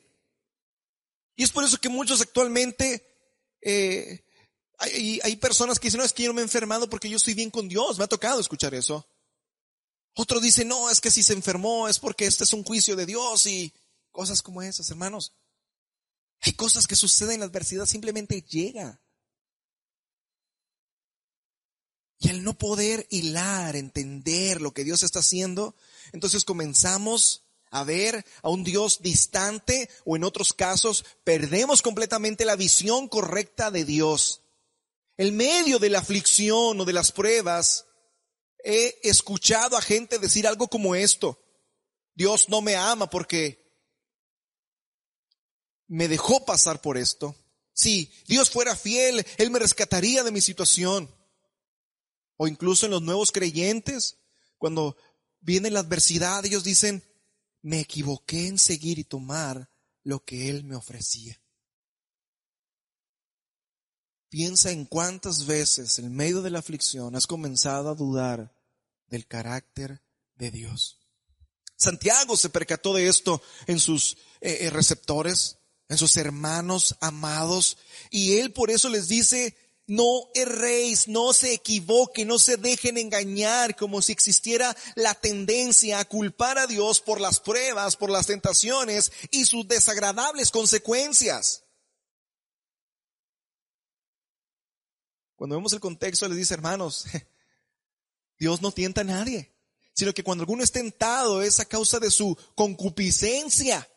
Y 1.37 1.43
es 1.43 1.51
por 1.51 1.63
eso 1.63 1.77
que 1.77 1.87
muchos 1.87 2.19
actualmente 2.19 3.15
eh, 3.61 4.24
hay, 4.79 5.35
personas 5.37 5.79
que 5.79 5.87
dicen, 5.87 5.99
no, 5.99 6.05
es 6.05 6.13
que 6.13 6.23
yo 6.23 6.33
me 6.33 6.41
he 6.41 6.43
enfermado 6.43 6.89
porque 6.89 7.09
yo 7.09 7.17
estoy 7.17 7.33
bien 7.33 7.51
con 7.51 7.67
Dios. 7.67 7.97
Me 7.97 8.03
ha 8.03 8.07
tocado 8.07 8.39
escuchar 8.39 8.73
eso. 8.73 9.07
Otro 10.15 10.39
dice, 10.39 10.65
no, 10.65 10.89
es 10.89 11.01
que 11.01 11.11
si 11.11 11.23
se 11.23 11.33
enfermó 11.33 11.87
es 11.87 11.99
porque 11.99 12.25
este 12.25 12.43
es 12.43 12.53
un 12.53 12.63
juicio 12.63 12.95
de 12.95 13.05
Dios 13.05 13.45
y 13.45 13.73
cosas 14.11 14.41
como 14.41 14.61
esas, 14.61 14.89
hermanos. 14.89 15.33
Hay 16.41 16.53
cosas 16.53 16.87
que 16.87 16.95
suceden, 16.95 17.39
la 17.39 17.45
adversidad 17.45 17.85
simplemente 17.85 18.41
llega. 18.41 19.01
al 22.29 22.43
no 22.43 22.57
poder 22.57 23.05
hilar, 23.09 23.75
entender 23.75 24.61
lo 24.61 24.73
que 24.73 24.83
Dios 24.83 25.03
está 25.03 25.19
haciendo, 25.19 25.75
entonces 26.11 26.43
comenzamos 26.43 27.43
a 27.71 27.83
ver 27.83 28.25
a 28.41 28.49
un 28.49 28.63
Dios 28.63 29.01
distante 29.01 29.89
o 30.05 30.15
en 30.15 30.23
otros 30.23 30.53
casos 30.53 31.05
perdemos 31.23 31.81
completamente 31.81 32.45
la 32.45 32.55
visión 32.55 33.07
correcta 33.07 33.69
de 33.69 33.85
Dios. 33.85 34.44
En 35.17 35.35
medio 35.35 35.79
de 35.79 35.89
la 35.89 35.99
aflicción 35.99 36.79
o 36.79 36.85
de 36.85 36.93
las 36.93 37.11
pruebas, 37.11 37.85
he 38.63 38.99
escuchado 39.03 39.77
a 39.77 39.81
gente 39.81 40.19
decir 40.19 40.47
algo 40.47 40.67
como 40.67 40.95
esto. 40.95 41.41
Dios 42.15 42.49
no 42.49 42.61
me 42.61 42.75
ama 42.75 43.09
porque 43.09 43.65
me 45.87 46.07
dejó 46.07 46.45
pasar 46.45 46.81
por 46.81 46.97
esto. 46.97 47.35
Si 47.73 48.11
Dios 48.27 48.49
fuera 48.49 48.75
fiel, 48.75 49.25
Él 49.37 49.51
me 49.51 49.59
rescataría 49.59 50.23
de 50.23 50.31
mi 50.31 50.41
situación. 50.41 51.13
O 52.37 52.47
incluso 52.47 52.85
en 52.85 52.91
los 52.91 53.01
nuevos 53.01 53.31
creyentes, 53.31 54.17
cuando 54.57 54.97
viene 55.39 55.69
la 55.69 55.81
adversidad, 55.81 56.45
ellos 56.45 56.63
dicen, 56.63 57.03
me 57.61 57.79
equivoqué 57.79 58.47
en 58.47 58.59
seguir 58.59 58.99
y 58.99 59.03
tomar 59.03 59.69
lo 60.03 60.23
que 60.23 60.49
Él 60.49 60.63
me 60.63 60.75
ofrecía. 60.75 61.39
Piensa 64.35 64.69
en 64.69 64.83
cuántas 64.83 65.45
veces 65.45 65.97
en 65.97 66.13
medio 66.13 66.41
de 66.41 66.49
la 66.49 66.59
aflicción 66.59 67.15
has 67.15 67.25
comenzado 67.25 67.89
a 67.89 67.95
dudar 67.95 68.53
del 69.07 69.25
carácter 69.25 70.01
de 70.35 70.51
Dios. 70.51 70.99
Santiago 71.77 72.35
se 72.35 72.49
percató 72.49 72.93
de 72.93 73.07
esto 73.07 73.41
en 73.65 73.79
sus 73.79 74.17
eh, 74.41 74.57
eh, 74.59 74.69
receptores, 74.71 75.59
en 75.87 75.97
sus 75.97 76.17
hermanos 76.17 76.97
amados, 76.99 77.77
y 78.09 78.39
él 78.39 78.51
por 78.51 78.71
eso 78.71 78.89
les 78.89 79.07
dice, 79.07 79.55
no 79.87 80.27
erréis, 80.33 81.07
no 81.07 81.31
se 81.31 81.53
equivoquen, 81.53 82.27
no 82.27 82.37
se 82.37 82.57
dejen 82.57 82.97
engañar 82.97 83.77
como 83.77 84.01
si 84.01 84.11
existiera 84.11 84.75
la 84.95 85.15
tendencia 85.15 85.99
a 85.99 86.05
culpar 86.09 86.57
a 86.57 86.67
Dios 86.67 86.99
por 86.99 87.21
las 87.21 87.39
pruebas, 87.39 87.95
por 87.95 88.09
las 88.09 88.27
tentaciones 88.27 89.13
y 89.31 89.45
sus 89.45 89.65
desagradables 89.65 90.51
consecuencias. 90.51 91.64
Cuando 95.35 95.55
vemos 95.55 95.73
el 95.73 95.79
contexto, 95.79 96.27
les 96.27 96.37
dice, 96.37 96.53
hermanos, 96.53 97.05
Dios 98.39 98.61
no 98.61 98.71
tienta 98.71 99.01
a 99.01 99.05
nadie, 99.05 99.53
sino 99.93 100.13
que 100.13 100.23
cuando 100.23 100.43
alguno 100.43 100.63
es 100.63 100.71
tentado 100.71 101.41
es 101.41 101.59
a 101.59 101.65
causa 101.65 101.99
de 101.99 102.11
su 102.11 102.37
concupiscencia. 102.55 103.89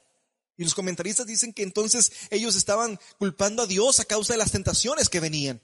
Y 0.57 0.65
los 0.65 0.75
comentaristas 0.75 1.27
dicen 1.27 1.53
que 1.53 1.63
entonces 1.63 2.11
ellos 2.31 2.57
estaban 2.57 2.99
culpando 3.19 3.63
a 3.63 3.67
Dios 3.67 4.01
a 4.01 4.05
causa 4.05 4.33
de 4.33 4.39
las 4.39 4.51
tentaciones 4.51 5.09
que 5.09 5.21
venían. 5.21 5.63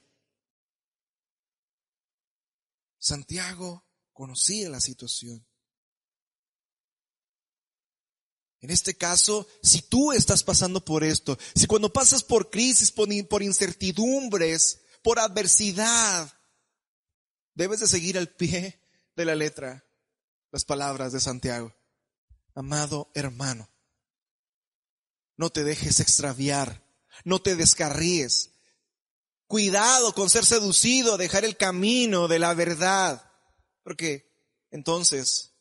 Santiago 2.99 3.85
conocía 4.13 4.71
la 4.71 4.81
situación. 4.81 5.45
En 8.61 8.71
este 8.71 8.97
caso, 8.97 9.47
si 9.63 9.83
tú 9.83 10.13
estás 10.13 10.43
pasando 10.43 10.83
por 10.83 11.05
esto, 11.05 11.37
si 11.55 11.67
cuando 11.67 11.93
pasas 11.93 12.23
por 12.23 12.49
crisis, 12.49 12.91
por, 12.91 13.43
incertidumbres, 13.43 14.81
por 15.05 15.19
adversidad, 15.19 16.33
debes 17.53 17.81
de 17.81 17.87
seguir 17.87 18.17
al 18.17 18.29
pie 18.29 18.81
de 19.15 19.27
la 19.27 19.35
letra 19.35 19.85
las 20.51 20.65
palabras 20.65 21.13
de 21.13 21.21
Santiago. 21.21 21.77
Amado 22.55 23.11
hermano, 23.15 23.69
no 25.37 25.51
te 25.51 25.63
dejes 25.63 26.01
extraviar, 26.01 26.83
no 27.23 27.43
te 27.43 27.55
descarríes. 27.55 28.53
Cuidado 29.47 30.15
con 30.15 30.31
ser 30.31 30.47
seducido, 30.47 31.19
dejar 31.19 31.45
el 31.45 31.59
camino 31.59 32.27
de 32.27 32.39
la 32.39 32.55
verdad, 32.55 33.31
porque 33.83 34.33
entonces 34.71 35.53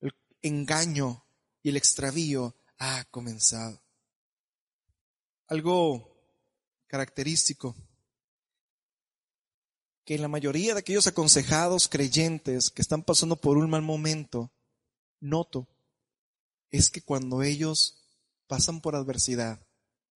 el 0.00 0.12
engaño 0.42 1.24
y 1.62 1.68
el 1.68 1.76
extravío 1.76 2.56
ha 2.78 3.04
comenzado. 3.12 3.80
Algo 5.46 6.10
característico 6.88 7.76
que 10.04 10.18
la 10.18 10.28
mayoría 10.28 10.74
de 10.74 10.80
aquellos 10.80 11.06
aconsejados 11.06 11.88
creyentes 11.88 12.70
que 12.70 12.82
están 12.82 13.02
pasando 13.02 13.36
por 13.36 13.56
un 13.56 13.70
mal 13.70 13.82
momento, 13.82 14.52
noto, 15.20 15.66
es 16.70 16.90
que 16.90 17.02
cuando 17.02 17.42
ellos 17.42 18.04
pasan 18.46 18.80
por 18.80 18.96
adversidad, 18.96 19.66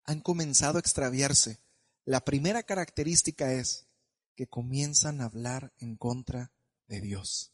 han 0.04 0.20
comenzado 0.20 0.76
a 0.76 0.80
extraviarse. 0.80 1.60
La 2.04 2.24
primera 2.24 2.62
característica 2.62 3.52
es 3.52 3.86
que 4.34 4.46
comienzan 4.46 5.20
a 5.20 5.24
hablar 5.24 5.72
en 5.78 5.96
contra 5.96 6.52
de 6.86 7.00
Dios. 7.00 7.52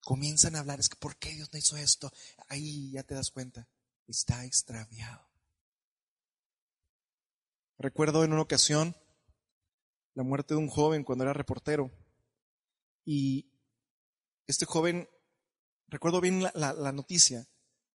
Comienzan 0.00 0.56
a 0.56 0.60
hablar, 0.60 0.80
es 0.80 0.88
que 0.88 0.96
¿por 0.96 1.16
qué 1.16 1.34
Dios 1.34 1.52
no 1.52 1.58
hizo 1.58 1.76
esto? 1.76 2.12
Ahí 2.48 2.90
ya 2.90 3.02
te 3.02 3.14
das 3.14 3.30
cuenta, 3.30 3.68
está 4.06 4.44
extraviado. 4.44 5.28
Recuerdo 7.78 8.24
en 8.24 8.32
una 8.32 8.42
ocasión 8.42 8.96
la 10.14 10.22
muerte 10.22 10.54
de 10.54 10.60
un 10.60 10.68
joven 10.68 11.04
cuando 11.04 11.24
era 11.24 11.32
reportero. 11.32 11.90
Y 13.04 13.46
este 14.46 14.66
joven, 14.66 15.08
recuerdo 15.88 16.20
bien 16.20 16.42
la, 16.54 16.92
noticia, 16.92 17.48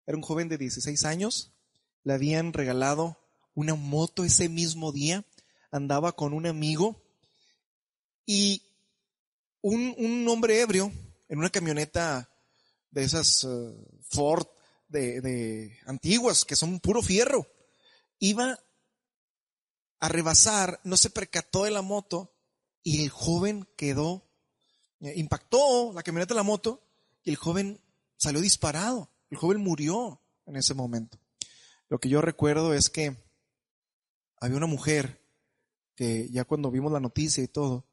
era 0.06 0.16
un 0.16 0.22
joven 0.22 0.48
de 0.48 0.58
16 0.58 1.04
años, 1.04 1.52
le 2.04 2.14
habían 2.14 2.52
regalado 2.52 3.18
una 3.54 3.74
moto 3.74 4.24
ese 4.24 4.48
mismo 4.48 4.92
día, 4.92 5.24
andaba 5.70 6.12
con 6.12 6.32
un 6.32 6.46
amigo 6.46 7.02
y 8.24 8.62
un, 9.62 10.26
hombre 10.28 10.60
ebrio 10.60 10.92
en 11.28 11.38
una 11.38 11.50
camioneta 11.50 12.30
de 12.90 13.04
esas 13.04 13.44
eh, 13.44 13.74
Ford 14.08 14.46
de, 14.88 15.20
de 15.20 15.78
antiguas 15.86 16.44
que 16.44 16.56
son 16.56 16.80
puro 16.80 17.02
fierro, 17.02 17.46
iba 18.18 18.58
a 20.00 20.08
rebasar, 20.08 20.80
no 20.84 20.96
se 20.96 21.10
percató 21.10 21.64
de 21.64 21.70
la 21.70 21.82
moto 21.82 22.34
y 22.82 23.02
el 23.02 23.10
joven 23.10 23.68
quedó, 23.76 24.28
eh, 25.00 25.14
impactó 25.16 25.92
la 25.92 26.02
camioneta 26.02 26.34
de 26.34 26.38
la 26.38 26.44
moto 26.44 26.82
y 27.22 27.30
el 27.30 27.36
joven 27.36 27.80
salió 28.16 28.40
disparado. 28.40 29.10
El 29.30 29.38
joven 29.38 29.60
murió 29.60 30.20
en 30.46 30.56
ese 30.56 30.74
momento. 30.74 31.18
Lo 31.88 31.98
que 31.98 32.08
yo 32.08 32.20
recuerdo 32.20 32.74
es 32.74 32.90
que 32.90 33.16
había 34.40 34.56
una 34.56 34.66
mujer 34.66 35.20
que 35.94 36.28
ya 36.30 36.44
cuando 36.44 36.70
vimos 36.70 36.92
la 36.92 37.00
noticia 37.00 37.42
y 37.42 37.48
todo, 37.48 37.74
o 37.74 37.86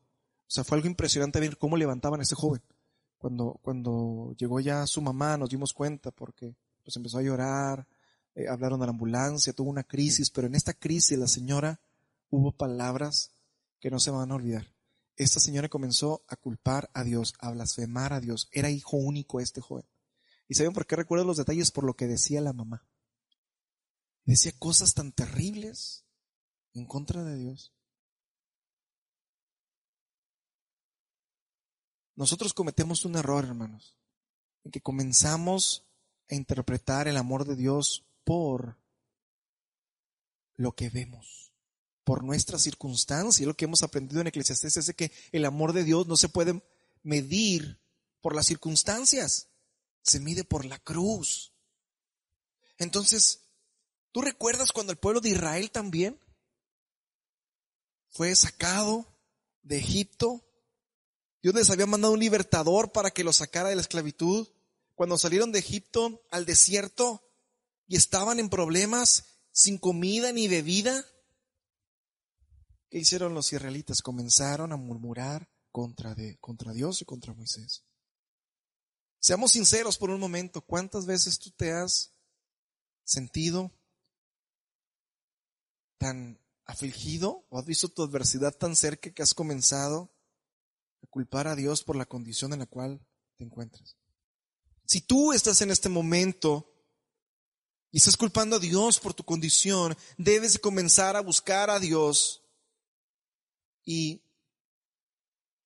sea, 0.47 0.63
fue 0.63 0.77
algo 0.77 0.87
impresionante 0.87 1.39
ver 1.39 1.57
cómo 1.57 1.77
levantaban 1.77 2.19
a 2.19 2.23
ese 2.23 2.35
joven. 2.35 2.61
Cuando, 3.17 3.59
cuando 3.63 4.35
llegó 4.37 4.59
ya 4.59 4.85
su 4.85 5.01
mamá 5.01 5.37
nos 5.37 5.49
dimos 5.49 5.73
cuenta 5.73 6.11
porque 6.11 6.55
pues 6.83 6.95
empezó 6.97 7.19
a 7.19 7.21
llorar, 7.21 7.87
eh, 8.35 8.47
hablaron 8.49 8.79
de 8.79 8.85
la 8.85 8.91
ambulancia, 8.91 9.53
tuvo 9.53 9.69
una 9.69 9.83
crisis, 9.83 10.29
pero 10.29 10.47
en 10.47 10.55
esta 10.55 10.73
crisis 10.73 11.17
la 11.17 11.27
señora 11.27 11.79
hubo 12.34 12.52
palabras 12.52 13.32
que 13.80 13.91
no 13.91 14.00
se 14.00 14.10
van 14.10 14.32
a 14.32 14.36
olvidar. 14.36 14.74
Esta 15.15 15.39
señora 15.39 15.69
comenzó 15.69 16.26
a 16.28 16.36
culpar 16.36 16.89
a 16.96 17.04
Dios, 17.04 17.36
a 17.38 17.52
blasfemar 17.52 18.12
a 18.12 18.19
Dios. 18.19 18.50
Era 18.52 18.72
hijo 18.72 18.98
único 18.98 19.39
este 19.39 19.62
joven. 19.62 19.86
¿Y 20.48 20.56
saben 20.56 20.74
por 20.74 20.88
qué 20.88 20.96
recuerdo 20.96 21.26
los 21.26 21.38
detalles? 21.38 21.72
Por 21.72 21.84
lo 21.84 21.93
que 21.93 22.08
decía 22.08 22.41
la 22.41 22.52
mamá. 22.52 22.88
Decía 24.26 24.52
cosas 24.58 24.96
tan 24.96 25.12
terribles 25.12 26.06
en 26.74 26.88
contra 26.88 27.24
de 27.24 27.38
Dios. 27.38 27.72
Nosotros 32.15 32.54
cometemos 32.54 33.06
un 33.06 33.15
error, 33.15 33.46
hermanos, 33.46 33.96
en 34.63 34.72
que 34.72 34.82
comenzamos 34.82 35.86
a 36.32 36.36
interpretar 36.36 37.08
el 37.08 37.17
amor 37.17 37.46
de 37.46 37.56
Dios 37.56 38.08
por 38.24 38.80
lo 40.56 40.72
que 40.72 40.89
vemos 40.89 41.52
por 42.03 42.23
nuestra 42.23 42.59
circunstancia. 42.59 43.45
Lo 43.45 43.55
que 43.55 43.65
hemos 43.65 43.83
aprendido 43.83 44.21
en 44.21 44.27
Eclesiastés 44.27 44.77
es 44.77 44.93
que 44.95 45.11
el 45.31 45.45
amor 45.45 45.73
de 45.73 45.83
Dios 45.83 46.07
no 46.07 46.17
se 46.17 46.29
puede 46.29 46.61
medir 47.01 47.81
por 48.21 48.35
las 48.35 48.45
circunstancias, 48.45 49.49
se 50.01 50.19
mide 50.19 50.43
por 50.43 50.65
la 50.65 50.79
cruz. 50.79 51.53
Entonces, 52.77 53.41
¿tú 54.11 54.21
recuerdas 54.21 54.71
cuando 54.71 54.91
el 54.91 54.97
pueblo 54.97 55.21
de 55.21 55.29
Israel 55.29 55.71
también 55.71 56.19
fue 58.09 58.35
sacado 58.35 59.05
de 59.61 59.77
Egipto? 59.77 60.43
Dios 61.41 61.55
les 61.55 61.69
había 61.69 61.85
mandado 61.85 62.13
un 62.13 62.19
libertador 62.19 62.91
para 62.91 63.11
que 63.11 63.23
los 63.23 63.37
sacara 63.37 63.69
de 63.69 63.75
la 63.75 63.81
esclavitud. 63.81 64.47
Cuando 64.95 65.17
salieron 65.17 65.51
de 65.51 65.59
Egipto 65.59 66.23
al 66.31 66.45
desierto 66.45 67.21
y 67.87 67.97
estaban 67.97 68.39
en 68.39 68.49
problemas 68.49 69.25
sin 69.51 69.77
comida 69.77 70.31
ni 70.31 70.47
bebida, 70.47 71.05
¿Qué 72.93 72.99
hicieron 72.99 73.34
los 73.34 73.51
israelitas? 73.51 74.03
Comenzaron 74.03 74.71
a 74.71 74.75
murmurar 74.75 75.49
contra, 75.71 76.13
de, 76.13 76.38
contra 76.38 76.73
Dios 76.73 77.01
y 77.01 77.06
contra 77.06 77.34
Moisés. 77.34 77.84
Seamos 79.19 79.53
sinceros 79.53 79.97
por 79.97 80.12
un 80.12 80.19
momento, 80.19 80.62
¿cuántas 80.62 81.08
veces 81.08 81.39
tú 81.39 81.49
te 81.49 81.71
has 81.71 82.13
sentido 83.03 83.71
tan 85.97 86.39
afligido 86.65 87.47
o 87.49 87.58
has 87.58 87.65
visto 87.65 87.89
tu 87.89 88.03
adversidad 88.03 88.56
tan 88.56 88.75
cerca 88.75 89.12
que 89.12 89.23
has 89.23 89.34
comenzado 89.34 90.13
culpar 91.10 91.47
a 91.47 91.56
Dios 91.56 91.84
por 91.84 91.95
la 91.95 92.06
condición 92.06 92.53
en 92.53 92.60
la 92.60 92.67
cual 92.67 93.03
te 93.38 93.43
encuentras. 93.43 93.97
Si 94.86 95.01
tú 95.01 95.34
estás 95.34 95.62
en 95.63 95.71
este 95.71 95.89
momento 95.89 96.71
y 97.89 97.97
estás 97.97 98.17
culpando 98.17 98.58
a 98.58 98.60
Dios 98.60 98.99
por 98.99 99.15
tu 99.15 99.23
condición, 99.23 99.97
debes 100.19 100.60
comenzar 100.60 101.15
a 101.15 101.21
buscar 101.21 101.71
a 101.71 101.79
Dios 101.79 102.42
y 103.86 104.24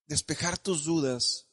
despejar 0.06 0.58
tus 0.58 0.84
dudas, 0.84 1.48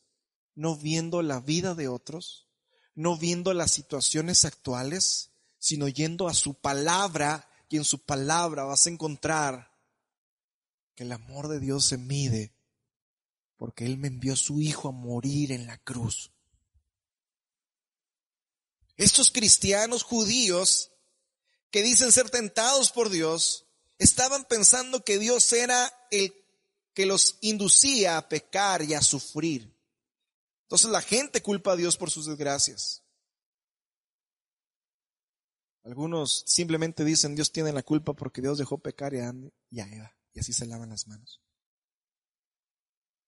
no 0.55 0.77
viendo 0.77 1.23
la 1.23 1.41
vida 1.41 1.75
de 1.75 1.89
otros, 1.89 2.49
no 2.95 3.19
viendo 3.19 3.53
las 3.55 3.73
situaciones 3.73 4.45
actuales, 4.45 5.33
sino 5.59 5.89
yendo 5.89 6.29
a 6.29 6.35
su 6.35 6.55
palabra 6.55 7.49
y 7.69 7.77
en 7.77 7.85
su 7.85 8.05
palabra 8.05 8.65
vas 8.65 8.87
a 8.87 8.91
encontrar 8.91 9.73
que 10.95 11.05
el 11.05 11.13
amor 11.13 11.49
de 11.49 11.59
Dios 11.59 11.87
se 11.87 11.99
mide 11.99 12.55
porque 13.57 13.87
Él 13.87 13.99
me 13.99 14.09
envió 14.09 14.35
a 14.35 14.37
su 14.37 14.61
Hijo 14.61 14.89
a 14.89 14.93
morir 14.93 15.51
en 15.51 15.67
la 15.67 15.79
cruz. 15.79 16.31
Estos 18.97 19.31
cristianos 19.31 20.03
judíos 20.05 20.93
que 21.75 21.83
dicen 21.83 22.13
ser 22.13 22.31
tentados 22.31 22.93
por 22.93 23.11
Dios, 23.11 23.67
estaban 23.99 24.45
pensando 24.45 25.03
que 25.03 25.19
Dios 25.19 25.53
era 25.53 25.93
el 26.13 26.33
que 26.95 27.07
los 27.07 27.39
inducía 27.41 28.17
a 28.17 28.29
pecar 28.29 28.83
y 28.83 28.95
a 28.95 29.03
sufrir. 29.03 29.75
Entonces 30.63 30.91
la 30.91 31.03
gente 31.03 31.43
culpa 31.43 31.73
a 31.73 31.77
Dios 31.77 31.97
por 31.97 32.11
sus 32.11 32.27
desgracias. 32.27 33.03
Algunos 35.83 36.45
simplemente 36.47 37.05
dicen 37.05 37.35
Dios 37.35 37.53
tiene 37.53 37.73
la 37.73 37.83
culpa 37.83 38.15
porque 38.15 38.41
Dios 38.41 38.57
dejó 38.57 38.79
pecar 38.79 39.13
y 39.13 39.19
a, 39.19 39.29
Eva. 39.87 40.17
Y 40.33 40.41
así 40.41 40.53
se 40.53 40.67
lavan 40.67 40.89
las 40.91 41.07
manos. 41.07 41.43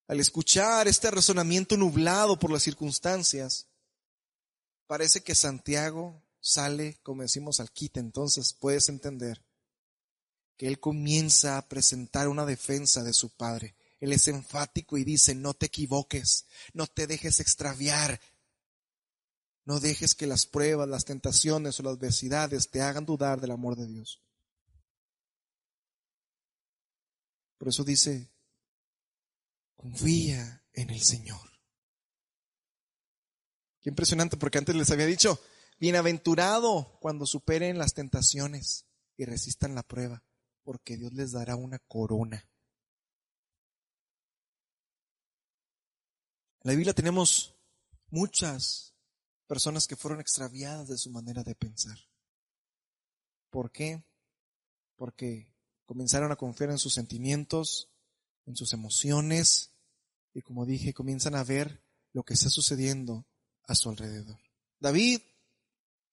Al 0.07 0.19
escuchar 0.19 0.87
este 0.87 1.11
razonamiento 1.11 1.77
nublado 1.77 2.39
por 2.39 2.51
las 2.51 2.63
circunstancias, 2.63 3.67
parece 4.87 5.21
que 5.21 5.35
Santiago 5.35 6.23
sale, 6.39 6.97
como 7.03 7.21
decimos, 7.21 7.59
al 7.59 7.71
quite. 7.71 7.99
Entonces 7.99 8.53
puedes 8.53 8.89
entender 8.89 9.45
que 10.57 10.67
él 10.67 10.79
comienza 10.79 11.57
a 11.57 11.67
presentar 11.67 12.27
una 12.27 12.45
defensa 12.45 13.03
de 13.03 13.13
su 13.13 13.29
padre. 13.29 13.75
Él 13.99 14.11
es 14.11 14.27
enfático 14.27 14.97
y 14.97 15.03
dice, 15.03 15.35
no 15.35 15.53
te 15.53 15.67
equivoques, 15.67 16.45
no 16.73 16.87
te 16.87 17.07
dejes 17.07 17.39
extraviar, 17.39 18.19
no 19.65 19.79
dejes 19.79 20.15
que 20.15 20.27
las 20.27 20.45
pruebas, 20.45 20.87
las 20.87 21.05
tentaciones 21.05 21.79
o 21.79 21.83
las 21.83 21.93
adversidades 21.93 22.69
te 22.69 22.81
hagan 22.81 23.05
dudar 23.05 23.41
del 23.41 23.51
amor 23.51 23.75
de 23.75 23.87
Dios. 23.87 24.21
Por 27.57 27.69
eso 27.69 27.83
dice, 27.83 28.31
confía 29.75 30.63
en 30.73 30.89
el 30.89 31.01
Señor. 31.01 31.51
Qué 33.81 33.89
impresionante, 33.89 34.37
porque 34.37 34.57
antes 34.57 34.75
les 34.75 34.91
había 34.91 35.05
dicho, 35.05 35.39
bienaventurado 35.79 36.97
cuando 36.99 37.25
superen 37.25 37.77
las 37.77 37.93
tentaciones 37.93 38.85
y 39.17 39.25
resistan 39.25 39.75
la 39.75 39.83
prueba, 39.83 40.23
porque 40.67 40.97
Dios 40.97 41.13
les 41.13 41.31
dará 41.31 41.55
una 41.55 41.79
corona. 41.79 42.45
En 46.61 46.69
la 46.69 46.73
Biblia 46.73 46.93
tenemos 46.93 47.55
muchas 48.09 48.93
personas 49.47 49.87
que 49.87 49.95
fueron 49.95 50.19
extraviadas 50.19 50.89
de 50.89 50.97
su 50.97 51.09
manera 51.09 51.41
de 51.41 51.55
pensar. 51.55 51.97
¿Por 53.49 53.71
qué? 53.71 54.03
Porque 54.97 55.55
comenzaron 55.85 56.33
a 56.33 56.35
confiar 56.35 56.71
en 56.71 56.79
sus 56.79 56.95
sentimientos, 56.95 57.89
en 58.45 58.57
sus 58.57 58.73
emociones 58.73 59.71
y 60.33 60.41
como 60.41 60.65
dije, 60.65 60.93
comienzan 60.93 61.35
a 61.35 61.45
ver 61.45 61.81
lo 62.11 62.23
que 62.23 62.33
está 62.33 62.49
sucediendo 62.49 63.25
a 63.63 63.73
su 63.73 63.89
alrededor. 63.89 64.41
David, 64.81 65.21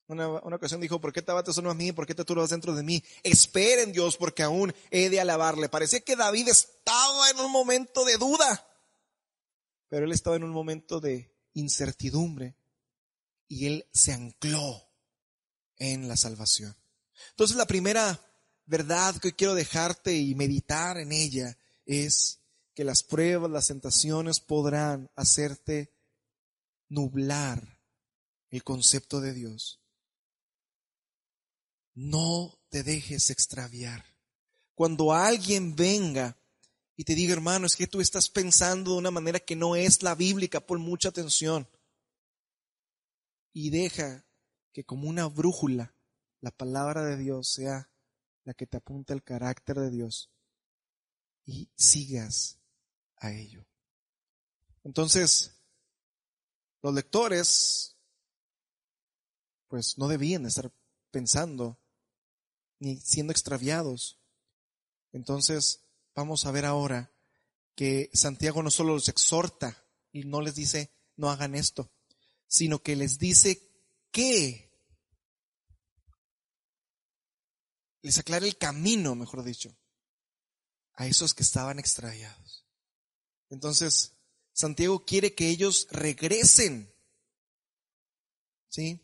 una, 0.07 0.29
ocasión 0.29 0.81
dijo, 0.81 1.01
¿por 1.01 1.13
qué 1.13 1.23
te 1.23 1.31
abates 1.31 1.55
solo 1.55 1.71
a 1.71 1.75
mí? 1.75 1.93
¿Por 1.93 2.07
qué 2.07 2.15
te 2.15 2.25
turbas 2.25 2.51
dentro 2.51 2.75
de 2.75 2.83
mí? 2.83 3.03
Esperen 3.23 3.93
Dios 3.93 4.17
porque 4.17 4.43
aún 4.43 4.75
he 4.91 5.09
de 5.09 5.21
alabarle. 5.21 5.69
Parecía 5.69 6.01
que 6.01 6.17
David 6.17 6.49
estaba 6.49 7.31
en 7.31 7.41
un 7.41 7.51
momento 7.51 8.05
de 8.05 8.19
duda, 8.19 8.69
pero 9.89 10.05
él 10.05 10.13
estaba 10.13 10.37
en 10.37 10.45
un 10.45 10.51
momento 10.51 11.01
de 11.01 11.35
incertidumbre 11.55 12.57
y 13.49 13.67
él 13.67 13.87
se 13.93 14.13
ancló 14.13 14.89
en 15.77 16.09
la 16.09 16.17
salvación. 16.17 16.77
Entonces 17.31 17.57
la 17.57 17.67
primera 17.67 18.21
verdad 18.67 19.17
que 19.17 19.33
quiero 19.33 19.55
dejarte 19.55 20.17
y 20.17 20.35
meditar 20.35 20.99
en 20.99 21.13
ella 21.13 21.57
es 21.87 22.41
que 22.75 22.85
las 22.85 23.03
pruebas, 23.03 23.51
las 23.51 23.69
tentaciones 23.69 24.41
podrán 24.41 25.11
hacerte 25.15 25.95
nublar 26.89 27.79
el 28.51 28.63
concepto 28.65 29.21
de 29.21 29.33
Dios. 29.33 29.84
No 31.95 32.59
te 32.69 32.83
dejes 32.83 33.31
extraviar. 33.31 34.05
Cuando 34.75 35.13
alguien 35.13 35.77
venga 35.77 36.37
y 36.97 37.05
te 37.05 37.15
diga, 37.15 37.33
hermano, 37.33 37.67
es 37.67 37.77
que 37.77 37.87
tú 37.87 38.01
estás 38.01 38.29
pensando 38.29 38.93
de 38.93 38.99
una 38.99 39.11
manera 39.11 39.39
que 39.39 39.57
no 39.57 39.77
es 39.77 40.03
la 40.03 40.15
bíblica, 40.15 40.61
pon 40.61 40.81
mucha 40.81 41.09
atención. 41.09 41.69
Y 43.53 43.71
deja 43.71 44.25
que 44.73 44.85
como 44.85 45.09
una 45.09 45.27
brújula 45.27 45.95
la 46.41 46.51
palabra 46.51 47.05
de 47.05 47.17
Dios 47.17 47.49
sea 47.49 47.89
la 48.45 48.55
que 48.55 48.67
te 48.67 48.77
apunta 48.77 49.15
el 49.15 49.23
carácter 49.23 49.79
de 49.79 49.91
Dios 49.91 50.31
y 51.47 51.71
sigas 51.77 52.59
a 53.17 53.33
ello. 53.33 53.65
Entonces, 54.83 55.57
los 56.83 56.93
lectores, 56.93 57.97
pues 59.69 59.97
no 59.97 60.09
debían 60.09 60.45
estar 60.45 60.71
pensando 61.11 61.79
ni 62.85 63.01
siendo 63.01 63.33
extraviados. 63.33 64.21
Entonces, 65.13 65.81
vamos 66.15 66.45
a 66.47 66.51
ver 66.51 66.65
ahora 66.65 67.13
que 67.75 68.11
Santiago 68.13 68.63
no 68.63 68.71
solo 68.71 68.95
los 68.95 69.09
exhorta 69.09 69.85
y 70.13 70.25
no 70.25 70.41
les 70.41 70.55
dice, 70.55 70.93
no 71.17 71.31
hagan 71.31 71.55
esto, 71.55 71.91
sino 72.47 72.83
que 72.83 72.97
les 72.97 73.19
dice 73.19 73.61
que 74.11 74.73
les 78.03 78.19
aclara 78.19 78.47
el 78.47 78.59
camino, 78.59 79.15
mejor 79.15 79.43
dicho, 79.43 79.77
a 80.93 81.07
esos 81.07 81.35
que 81.35 81.43
estaban 81.43 81.79
extraviados. 81.79 82.67
Entonces, 83.49 84.13
Santiago 84.53 85.05
quiere 85.05 85.35
que 85.35 85.49
ellos 85.49 85.89
regresen, 85.91 86.95
¿sí? 88.69 89.01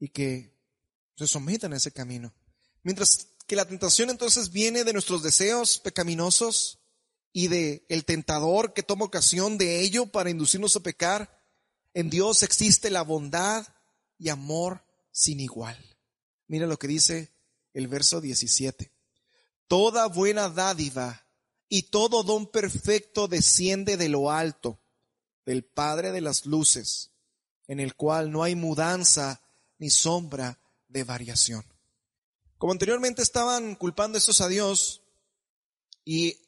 Y 0.00 0.08
que 0.08 0.58
se 1.16 1.26
sometan 1.26 1.72
a 1.72 1.76
ese 1.76 1.92
camino. 1.92 2.34
Mientras 2.86 3.26
que 3.48 3.56
la 3.56 3.64
tentación 3.64 4.10
entonces 4.10 4.52
viene 4.52 4.84
de 4.84 4.92
nuestros 4.92 5.20
deseos 5.20 5.80
pecaminosos 5.80 6.78
y 7.32 7.48
de 7.48 7.84
el 7.88 8.04
tentador 8.04 8.74
que 8.74 8.84
toma 8.84 9.06
ocasión 9.06 9.58
de 9.58 9.80
ello 9.80 10.06
para 10.06 10.30
inducirnos 10.30 10.76
a 10.76 10.80
pecar, 10.84 11.36
en 11.94 12.10
Dios 12.10 12.44
existe 12.44 12.90
la 12.90 13.02
bondad 13.02 13.66
y 14.20 14.28
amor 14.28 14.84
sin 15.10 15.40
igual. 15.40 15.76
Mira 16.46 16.68
lo 16.68 16.78
que 16.78 16.86
dice 16.86 17.32
el 17.74 17.88
verso 17.88 18.20
17. 18.20 18.92
Toda 19.66 20.06
buena 20.06 20.48
dádiva 20.48 21.26
y 21.68 21.90
todo 21.90 22.22
don 22.22 22.46
perfecto 22.46 23.26
desciende 23.26 23.96
de 23.96 24.08
lo 24.08 24.30
alto, 24.30 24.78
del 25.44 25.64
Padre 25.64 26.12
de 26.12 26.20
las 26.20 26.46
Luces, 26.46 27.10
en 27.66 27.80
el 27.80 27.96
cual 27.96 28.30
no 28.30 28.44
hay 28.44 28.54
mudanza 28.54 29.42
ni 29.76 29.90
sombra 29.90 30.60
de 30.86 31.02
variación. 31.02 31.66
Como 32.58 32.72
anteriormente 32.72 33.22
estaban 33.22 33.74
culpando 33.74 34.18
estos 34.18 34.40
a 34.40 34.48
Dios, 34.48 35.02
y 36.04 36.38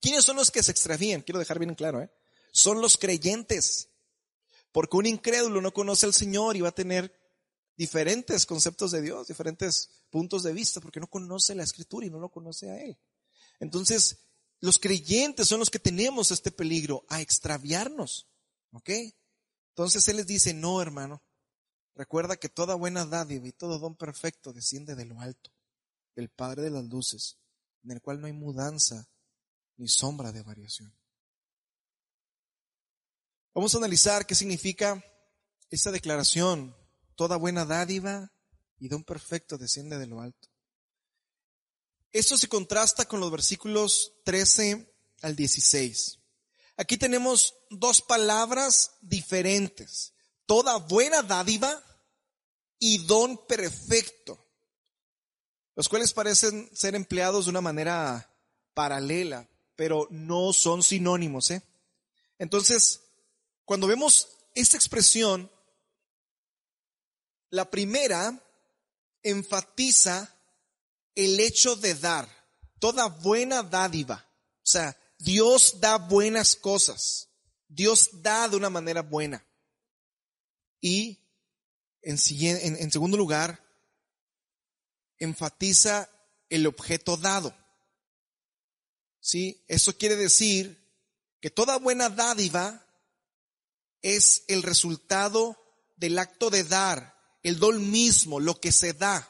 ¿quiénes 0.00 0.24
son 0.24 0.36
los 0.36 0.50
que 0.50 0.62
se 0.62 0.72
extravían? 0.72 1.22
Quiero 1.22 1.38
dejar 1.38 1.58
bien 1.58 1.74
claro, 1.74 2.00
¿eh? 2.00 2.10
Son 2.52 2.80
los 2.80 2.96
creyentes. 2.96 3.88
Porque 4.72 4.96
un 4.96 5.06
incrédulo 5.06 5.60
no 5.60 5.72
conoce 5.72 6.06
al 6.06 6.14
Señor 6.14 6.56
y 6.56 6.62
va 6.62 6.70
a 6.70 6.74
tener 6.74 7.14
diferentes 7.76 8.46
conceptos 8.46 8.90
de 8.90 9.02
Dios, 9.02 9.28
diferentes 9.28 9.90
puntos 10.10 10.42
de 10.42 10.52
vista, 10.52 10.80
porque 10.80 11.00
no 11.00 11.06
conoce 11.06 11.54
la 11.54 11.62
escritura 11.62 12.06
y 12.06 12.10
no 12.10 12.18
lo 12.18 12.30
conoce 12.30 12.70
a 12.70 12.82
Él. 12.82 12.98
Entonces, 13.60 14.18
los 14.60 14.78
creyentes 14.78 15.48
son 15.48 15.60
los 15.60 15.70
que 15.70 15.78
tenemos 15.78 16.30
este 16.30 16.50
peligro, 16.50 17.04
a 17.08 17.20
extraviarnos. 17.20 18.28
¿Ok? 18.72 18.90
Entonces 19.68 20.06
Él 20.08 20.16
les 20.16 20.26
dice, 20.26 20.54
no, 20.54 20.80
hermano, 20.80 21.22
recuerda 21.94 22.36
que 22.36 22.48
toda 22.48 22.74
buena 22.74 23.04
dádiva 23.04 23.46
y 23.46 23.52
todo 23.52 23.78
don 23.78 23.96
perfecto 23.96 24.52
desciende 24.52 24.94
de 24.94 25.04
lo 25.04 25.20
alto, 25.20 25.50
del 26.14 26.28
Padre 26.28 26.62
de 26.62 26.70
las 26.70 26.84
Luces, 26.84 27.38
en 27.84 27.92
el 27.92 28.00
cual 28.00 28.20
no 28.20 28.26
hay 28.26 28.32
mudanza 28.32 29.08
ni 29.76 29.88
sombra 29.88 30.32
de 30.32 30.42
variación. 30.42 30.94
Vamos 33.54 33.74
a 33.74 33.78
analizar 33.78 34.26
qué 34.26 34.34
significa 34.34 35.04
esta 35.70 35.90
declaración 35.90 36.74
Toda 37.14 37.36
buena 37.36 37.64
dádiva 37.64 38.32
y 38.78 38.88
don 38.88 39.04
perfecto 39.04 39.58
desciende 39.58 39.98
de 39.98 40.06
lo 40.06 40.20
alto. 40.20 40.48
Esto 42.10 42.36
se 42.36 42.48
contrasta 42.48 43.06
con 43.06 43.20
los 43.20 43.30
versículos 43.30 44.14
13 44.24 44.92
al 45.22 45.36
16. 45.36 46.18
aquí 46.76 46.96
tenemos 46.96 47.54
dos 47.70 48.02
palabras 48.02 48.96
diferentes. 49.02 50.11
Toda 50.46 50.76
buena 50.76 51.22
dádiva 51.22 51.82
y 52.78 52.98
don 53.06 53.38
perfecto, 53.46 54.44
los 55.76 55.88
cuales 55.88 56.12
parecen 56.12 56.68
ser 56.74 56.94
empleados 56.94 57.44
de 57.44 57.50
una 57.50 57.60
manera 57.60 58.28
paralela, 58.74 59.48
pero 59.76 60.08
no 60.10 60.52
son 60.52 60.82
sinónimos. 60.82 61.50
¿eh? 61.50 61.62
Entonces, 62.38 63.00
cuando 63.64 63.86
vemos 63.86 64.28
esta 64.54 64.76
expresión, 64.76 65.50
la 67.50 67.70
primera 67.70 68.42
enfatiza 69.22 70.34
el 71.14 71.38
hecho 71.38 71.76
de 71.76 71.94
dar, 71.94 72.28
toda 72.78 73.06
buena 73.06 73.62
dádiva. 73.62 74.26
O 74.56 74.66
sea, 74.66 74.96
Dios 75.18 75.80
da 75.80 75.98
buenas 75.98 76.56
cosas. 76.56 77.28
Dios 77.68 78.10
da 78.12 78.48
de 78.48 78.56
una 78.56 78.70
manera 78.70 79.02
buena. 79.02 79.44
Y 80.82 81.20
en, 82.02 82.18
en, 82.18 82.90
segundo 82.90 83.16
lugar, 83.16 83.64
enfatiza 85.18 86.10
el 86.50 86.66
objeto 86.66 87.16
dado. 87.16 87.56
¿Sí? 89.20 89.64
Eso 89.68 89.96
quiere 89.96 90.16
decir 90.16 90.76
que 91.40 91.50
toda 91.50 91.78
buena 91.78 92.10
dádiva 92.10 92.84
es 94.02 94.42
el 94.48 94.64
resultado 94.64 95.56
del 95.96 96.18
acto 96.18 96.50
de 96.50 96.64
dar, 96.64 97.16
el 97.44 97.60
don 97.60 97.92
mismo, 97.92 98.40
lo 98.40 98.60
que 98.60 98.72
se 98.72 98.92
da. 98.92 99.28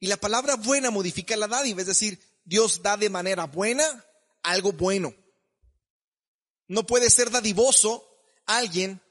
Y 0.00 0.06
la 0.06 0.16
palabra 0.16 0.56
buena 0.56 0.90
modifica 0.90 1.36
la 1.36 1.46
dádiva, 1.46 1.82
es 1.82 1.86
decir, 1.86 2.18
Dios 2.42 2.80
da 2.80 2.96
de 2.96 3.10
manera 3.10 3.44
buena 3.44 3.84
algo 4.42 4.72
bueno. 4.72 5.14
No 6.68 6.86
puede 6.86 7.10
ser 7.10 7.30
dadivoso 7.30 8.02
alguien 8.46 9.02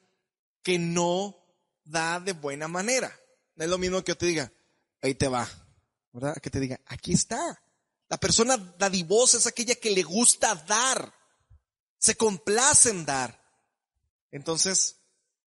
que 0.65 0.79
no 0.79 1.37
da 1.83 2.19
de 2.19 2.33
buena 2.33 2.67
manera. 2.67 3.15
No 3.55 3.63
es 3.63 3.69
lo 3.69 3.77
mismo 3.77 4.03
que 4.03 4.13
yo 4.13 4.17
te 4.17 4.25
diga, 4.25 4.51
ahí 4.99 5.13
te 5.13 5.27
va, 5.27 5.47
¿verdad? 6.11 6.35
Que 6.41 6.49
te 6.49 6.59
diga, 6.59 6.81
aquí 6.87 7.13
está. 7.13 7.61
La 8.09 8.17
persona 8.17 8.57
dadivosa 8.57 9.37
es 9.37 9.45
aquella 9.45 9.75
que 9.75 9.91
le 9.91 10.01
gusta 10.01 10.55
dar, 10.55 11.13
se 11.99 12.17
complace 12.17 12.89
en 12.89 13.05
dar. 13.05 13.39
Entonces, 14.31 14.97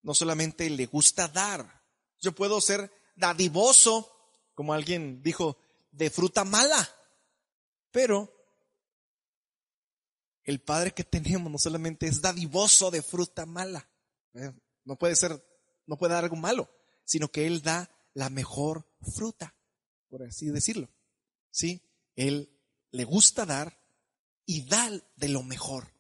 no 0.03 0.15
solamente 0.15 0.69
le 0.69 0.87
gusta 0.87 1.29
dar, 1.29 1.85
yo 2.21 2.35
puedo 2.35 2.61
ser 2.61 2.91
dadivoso, 3.15 4.11
como 4.53 4.75
alguien 4.75 5.23
dijo, 5.23 5.57
de 5.93 6.11
fruta 6.11 6.45
mala, 6.45 6.93
pero 7.93 8.35
el 10.43 10.61
Padre 10.61 10.93
que 10.93 11.05
tenemos 11.05 11.53
no 11.53 11.59
solamente 11.59 12.09
es 12.09 12.21
dadivoso 12.21 12.91
de 12.91 13.01
fruta 13.01 13.47
mala, 13.47 13.89
¿eh? 14.35 14.53
No 14.85 14.97
puede 14.97 15.17
ser, 15.17 15.45
no 15.87 15.97
puede 15.97 16.15
dar 16.15 16.25
algo 16.25 16.37
malo, 16.37 16.71
sino 17.05 17.31
que 17.31 17.47
Él 17.47 17.63
da 17.63 17.91
la 18.13 18.31
mejor 18.31 18.89
fruta, 19.15 19.55
por 20.09 20.23
así 20.23 20.47
decirlo. 20.47 20.89
¿Sí? 21.51 21.83
Él 22.17 22.61
le 22.91 23.05
gusta 23.05 23.47
dar 23.47 23.81
y 24.47 24.67
da 24.67 24.91
de 25.17 25.29
lo 25.29 25.43
mejor. 25.43 25.93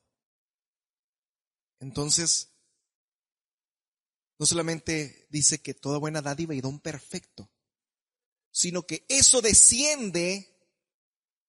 Entonces, 1.80 2.50
no 4.38 4.46
solamente 4.46 5.26
dice 5.30 5.60
que 5.60 5.74
toda 5.74 5.98
buena 5.98 6.22
dádiva 6.22 6.54
y 6.54 6.60
don 6.60 6.80
perfecto, 6.80 7.50
sino 8.50 8.86
que 8.86 9.04
eso 9.08 9.40
desciende 9.40 10.54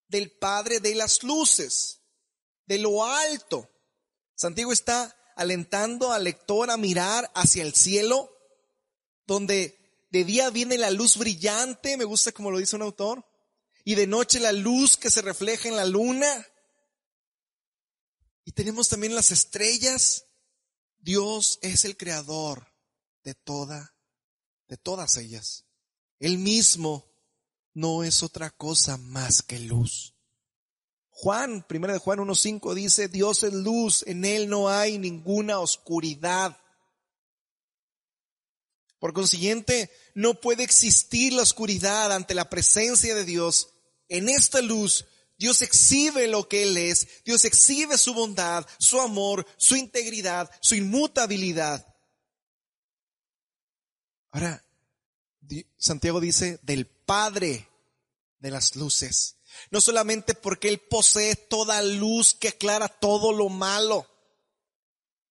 del 0.07 0.31
Padre 0.31 0.79
de 0.79 0.95
las 0.95 1.23
luces, 1.23 2.01
de 2.65 2.79
lo 2.79 3.05
alto. 3.05 3.69
Santiago 4.35 4.71
está 4.71 5.15
alentando 5.35 6.11
al 6.11 6.23
lector 6.23 6.71
a 6.71 6.77
mirar 6.77 7.31
hacia 7.35 7.63
el 7.63 7.75
cielo, 7.75 8.31
donde 9.27 10.07
de 10.09 10.23
día 10.23 10.49
viene 10.49 10.77
la 10.77 10.91
luz 10.91 11.17
brillante, 11.17 11.97
me 11.97 12.05
gusta 12.05 12.31
como 12.31 12.51
lo 12.51 12.57
dice 12.57 12.75
un 12.75 12.81
autor, 12.81 13.25
y 13.83 13.95
de 13.95 14.07
noche 14.07 14.39
la 14.39 14.51
luz 14.51 14.97
que 14.97 15.11
se 15.11 15.21
refleja 15.21 15.67
en 15.67 15.75
la 15.75 15.85
luna. 15.85 16.47
Y 18.45 18.51
tenemos 18.51 18.89
también 18.89 19.13
las 19.13 19.31
estrellas. 19.31 20.25
Dios 20.97 21.59
es 21.61 21.85
el 21.85 21.97
creador 21.97 22.73
de 23.23 23.35
toda, 23.35 23.95
de 24.67 24.77
todas 24.77 25.17
ellas. 25.17 25.65
Él 26.19 26.37
mismo 26.37 27.05
no 27.73 28.03
es 28.03 28.23
otra 28.23 28.49
cosa 28.49 28.97
más 28.97 29.43
que 29.43 29.59
luz. 29.59 30.14
Juan, 31.17 31.63
primera 31.63 31.93
de 31.93 31.99
Juan 31.99 32.19
1.5 32.19 32.73
dice, 32.73 33.07
Dios 33.07 33.43
es 33.43 33.53
luz, 33.53 34.03
en 34.05 34.25
Él 34.25 34.49
no 34.49 34.67
hay 34.67 34.97
ninguna 34.97 35.59
oscuridad. 35.59 36.59
Por 38.99 39.13
consiguiente, 39.13 39.89
no 40.13 40.33
puede 40.41 40.63
existir 40.63 41.31
la 41.31 41.43
oscuridad 41.43 42.11
ante 42.11 42.33
la 42.33 42.49
presencia 42.49 43.15
de 43.15 43.23
Dios. 43.23 43.69
En 44.09 44.27
esta 44.27 44.61
luz, 44.61 45.05
Dios 45.37 45.61
exhibe 45.61 46.27
lo 46.27 46.49
que 46.49 46.63
Él 46.63 46.75
es, 46.75 47.07
Dios 47.23 47.45
exhibe 47.45 47.97
su 47.97 48.13
bondad, 48.13 48.67
su 48.77 48.99
amor, 48.99 49.47
su 49.55 49.77
integridad, 49.77 50.51
su 50.59 50.75
inmutabilidad. 50.75 51.95
Ahora, 54.31 54.61
Santiago 55.77 56.19
dice 56.19 56.59
del 56.61 56.87
Padre 56.87 57.69
de 58.39 58.51
las 58.51 58.75
luces. 58.75 59.34
No 59.71 59.81
solamente 59.81 60.33
porque 60.33 60.69
Él 60.69 60.79
posee 60.79 61.35
toda 61.35 61.81
luz 61.81 62.33
que 62.33 62.49
aclara 62.49 62.87
todo 62.87 63.33
lo 63.33 63.49
malo, 63.49 64.07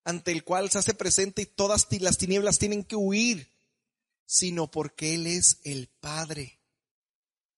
ante 0.04 0.32
el 0.32 0.44
cual 0.44 0.70
se 0.70 0.78
hace 0.78 0.94
presente 0.94 1.42
y 1.42 1.46
todas 1.46 1.86
las 2.00 2.18
tinieblas 2.18 2.58
tienen 2.58 2.84
que 2.84 2.96
huir, 2.96 3.50
sino 4.26 4.70
porque 4.70 5.14
Él 5.14 5.26
es 5.26 5.60
el 5.64 5.88
Padre. 5.88 6.60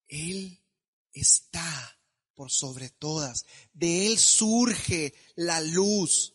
Él 0.08 0.62
está 1.12 1.98
por 2.34 2.50
sobre 2.50 2.90
todas. 2.90 3.46
De 3.72 4.06
Él 4.06 4.18
surge 4.18 5.14
la 5.34 5.60
luz. 5.60 6.34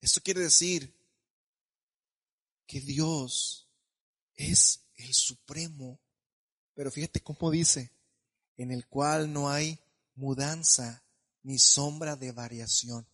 Esto 0.00 0.22
quiere 0.22 0.40
decir 0.40 0.96
que 2.66 2.80
Dios 2.80 3.68
es 4.36 4.84
el 4.96 5.12
supremo 5.12 6.00
pero 6.78 6.92
fíjate 6.92 7.18
cómo 7.18 7.50
dice, 7.50 7.90
en 8.56 8.70
el 8.70 8.86
cual 8.86 9.32
no 9.32 9.50
hay 9.50 9.80
mudanza 10.14 11.02
ni 11.42 11.58
sombra 11.58 12.14
de 12.14 12.30
variación. 12.30 13.04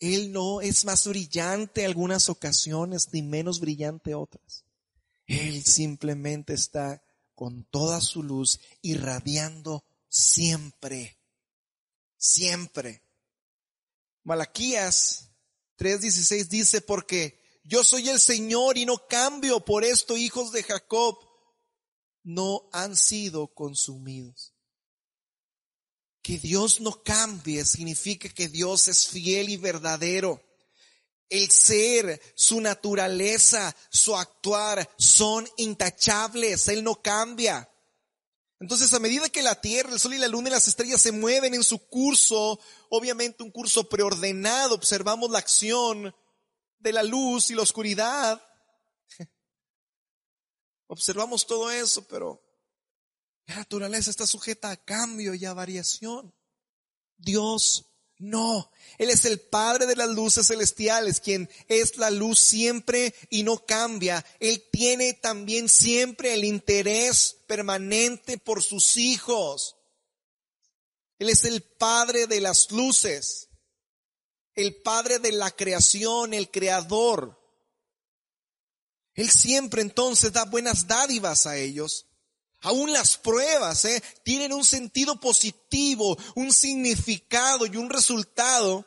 Él 0.00 0.30
no 0.30 0.60
es 0.60 0.84
más 0.84 1.06
brillante 1.06 1.86
algunas 1.86 2.28
ocasiones 2.28 3.08
ni 3.12 3.22
menos 3.22 3.58
brillante 3.58 4.14
otras. 4.14 4.66
Él 5.26 5.64
simplemente 5.64 6.52
está 6.52 7.02
con 7.34 7.64
toda 7.64 8.02
su 8.02 8.22
luz 8.22 8.60
irradiando 8.82 9.82
siempre, 10.10 11.16
siempre. 12.18 13.02
Malaquías 14.24 15.30
3:16 15.78 16.48
dice, 16.48 16.82
porque 16.82 17.40
yo 17.64 17.82
soy 17.82 18.10
el 18.10 18.20
Señor 18.20 18.76
y 18.76 18.84
no 18.84 19.06
cambio, 19.08 19.64
por 19.64 19.84
esto 19.84 20.18
hijos 20.18 20.52
de 20.52 20.62
Jacob 20.64 21.29
no 22.34 22.68
han 22.72 22.96
sido 22.96 23.48
consumidos. 23.48 24.54
Que 26.22 26.38
Dios 26.38 26.80
no 26.80 27.02
cambie 27.02 27.64
significa 27.64 28.28
que 28.28 28.48
Dios 28.48 28.88
es 28.88 29.08
fiel 29.08 29.48
y 29.48 29.56
verdadero. 29.56 30.42
El 31.28 31.50
ser, 31.50 32.20
su 32.34 32.60
naturaleza, 32.60 33.74
su 33.90 34.16
actuar 34.16 34.88
son 34.98 35.48
intachables. 35.56 36.68
Él 36.68 36.84
no 36.84 37.00
cambia. 37.00 37.68
Entonces, 38.58 38.92
a 38.92 38.98
medida 38.98 39.30
que 39.30 39.42
la 39.42 39.60
Tierra, 39.60 39.92
el 39.92 40.00
Sol 40.00 40.14
y 40.14 40.18
la 40.18 40.28
Luna 40.28 40.50
y 40.50 40.52
las 40.52 40.68
estrellas 40.68 41.00
se 41.00 41.12
mueven 41.12 41.54
en 41.54 41.64
su 41.64 41.78
curso, 41.86 42.60
obviamente 42.90 43.42
un 43.42 43.50
curso 43.50 43.88
preordenado, 43.88 44.74
observamos 44.74 45.30
la 45.30 45.38
acción 45.38 46.14
de 46.78 46.92
la 46.92 47.02
luz 47.02 47.50
y 47.50 47.54
la 47.54 47.62
oscuridad, 47.62 48.42
Observamos 50.92 51.46
todo 51.46 51.70
eso, 51.70 52.04
pero 52.08 52.42
la 53.46 53.54
naturaleza 53.58 54.10
está 54.10 54.26
sujeta 54.26 54.70
a 54.70 54.76
cambio 54.76 55.34
y 55.34 55.44
a 55.44 55.52
variación. 55.52 56.34
Dios 57.16 57.86
no. 58.18 58.72
Él 58.98 59.10
es 59.10 59.24
el 59.24 59.38
Padre 59.38 59.86
de 59.86 59.94
las 59.94 60.08
luces 60.08 60.48
celestiales, 60.48 61.20
quien 61.20 61.48
es 61.68 61.96
la 61.96 62.10
luz 62.10 62.40
siempre 62.40 63.14
y 63.28 63.44
no 63.44 63.64
cambia. 63.64 64.26
Él 64.40 64.68
tiene 64.72 65.14
también 65.14 65.68
siempre 65.68 66.34
el 66.34 66.44
interés 66.44 67.36
permanente 67.46 68.36
por 68.36 68.60
sus 68.60 68.96
hijos. 68.96 69.76
Él 71.20 71.28
es 71.28 71.44
el 71.44 71.62
Padre 71.62 72.26
de 72.26 72.40
las 72.40 72.72
luces, 72.72 73.48
el 74.56 74.82
Padre 74.82 75.20
de 75.20 75.30
la 75.30 75.52
creación, 75.52 76.34
el 76.34 76.50
Creador. 76.50 77.39
Él 79.20 79.30
siempre 79.30 79.82
entonces 79.82 80.32
da 80.32 80.44
buenas 80.44 80.86
dádivas 80.86 81.46
a 81.46 81.56
ellos, 81.56 82.06
Aún 82.62 82.92
las 82.92 83.16
pruebas 83.16 83.86
¿eh? 83.86 84.02
tienen 84.22 84.52
un 84.52 84.64
sentido 84.64 85.18
positivo, 85.18 86.16
un 86.34 86.52
significado 86.52 87.64
y 87.64 87.76
un 87.76 87.88
resultado 87.88 88.84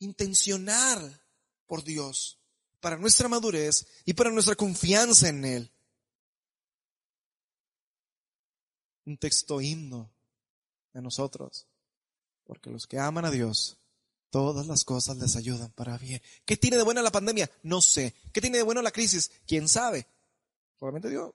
intencional 0.00 1.22
por 1.66 1.82
Dios 1.82 2.38
para 2.80 2.98
nuestra 2.98 3.28
madurez 3.28 3.86
y 4.04 4.12
para 4.12 4.30
nuestra 4.30 4.54
confianza 4.54 5.28
en 5.28 5.44
Él. 5.46 5.72
Un 9.06 9.16
texto 9.16 9.60
himno 9.62 10.12
de 10.92 11.00
nosotros, 11.00 11.66
porque 12.44 12.68
los 12.68 12.86
que 12.86 12.98
aman 12.98 13.24
a 13.24 13.30
Dios, 13.30 13.78
todas 14.36 14.66
las 14.66 14.84
cosas 14.84 15.16
les 15.16 15.34
ayudan 15.34 15.70
para 15.70 15.96
bien. 15.96 16.20
¿Qué 16.44 16.58
tiene 16.58 16.76
de 16.76 16.82
buena 16.82 17.00
la 17.00 17.10
pandemia? 17.10 17.50
No 17.62 17.80
sé. 17.80 18.14
¿Qué 18.34 18.42
tiene 18.42 18.58
de 18.58 18.64
bueno 18.64 18.82
la 18.82 18.90
crisis? 18.90 19.30
¿Quién 19.46 19.66
sabe? 19.66 20.06
Probablemente 20.78 21.08
Dios. 21.08 21.32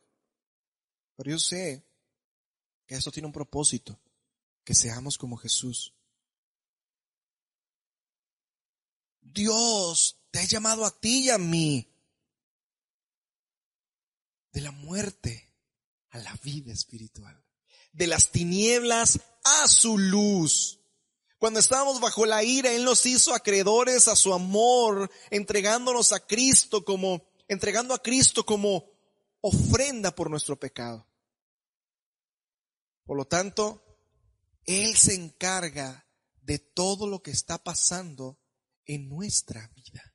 Pero 1.15 1.31
yo 1.31 1.39
sé 1.39 1.83
que 2.85 2.93
esto 2.93 3.11
tiene 3.11 3.25
un 3.25 3.33
propósito, 3.33 3.99
que 4.63 4.75
seamos 4.75 5.17
como 5.17 5.35
Jesús. 5.35 5.95
Dios 9.19 10.19
te 10.29 10.37
ha 10.37 10.45
llamado 10.45 10.85
a 10.85 10.91
ti 10.91 11.23
y 11.23 11.29
a 11.31 11.39
mí 11.39 11.91
de 14.51 14.61
la 14.61 14.69
muerte 14.69 15.51
a 16.11 16.19
la 16.19 16.35
vida 16.43 16.71
espiritual, 16.71 17.43
de 17.93 18.05
las 18.05 18.29
tinieblas 18.29 19.19
a 19.43 19.67
su 19.67 19.97
luz. 19.97 20.80
Cuando 21.41 21.59
estábamos 21.59 21.99
bajo 21.99 22.27
la 22.27 22.43
ira, 22.43 22.71
Él 22.71 22.85
nos 22.85 23.03
hizo 23.07 23.33
acreedores 23.33 24.07
a 24.07 24.15
su 24.15 24.31
amor, 24.31 25.09
entregándonos 25.31 26.11
a 26.11 26.19
Cristo 26.19 26.85
como, 26.85 27.31
entregando 27.47 27.95
a 27.95 27.99
Cristo 27.99 28.45
como 28.45 28.85
ofrenda 29.41 30.13
por 30.13 30.29
nuestro 30.29 30.59
pecado. 30.59 31.07
Por 33.05 33.17
lo 33.17 33.25
tanto, 33.25 33.83
Él 34.65 34.95
se 34.95 35.15
encarga 35.15 36.05
de 36.43 36.59
todo 36.59 37.07
lo 37.07 37.23
que 37.23 37.31
está 37.31 37.57
pasando 37.57 38.39
en 38.85 39.09
nuestra 39.09 39.67
vida. 39.69 40.13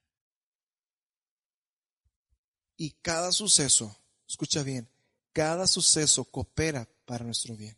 Y 2.77 2.93
cada 3.03 3.33
suceso, 3.33 4.01
escucha 4.29 4.63
bien, 4.63 4.89
cada 5.33 5.67
suceso 5.67 6.25
coopera 6.27 6.89
para 7.05 7.25
nuestro 7.25 7.57
bien. 7.57 7.77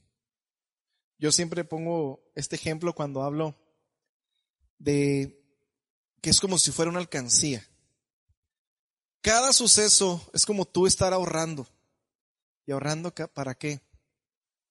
Yo 1.19 1.33
siempre 1.33 1.65
pongo 1.65 2.23
este 2.35 2.57
ejemplo 2.57 2.95
cuando 2.95 3.23
hablo 3.23 3.57
de 4.79 5.45
que 6.21 6.31
es 6.31 6.41
como 6.41 6.59
si 6.59 6.71
fuera 6.71 6.91
una 6.91 7.01
alcancía. 7.01 7.67
Cada 9.21 9.53
suceso 9.53 10.31
es 10.33 10.47
como 10.47 10.65
tú 10.65 10.87
estar 10.87 11.13
ahorrando. 11.13 11.69
¿Y 12.67 12.73
ahorrando 12.73 13.13
para 13.13 13.57
qué? 13.57 13.81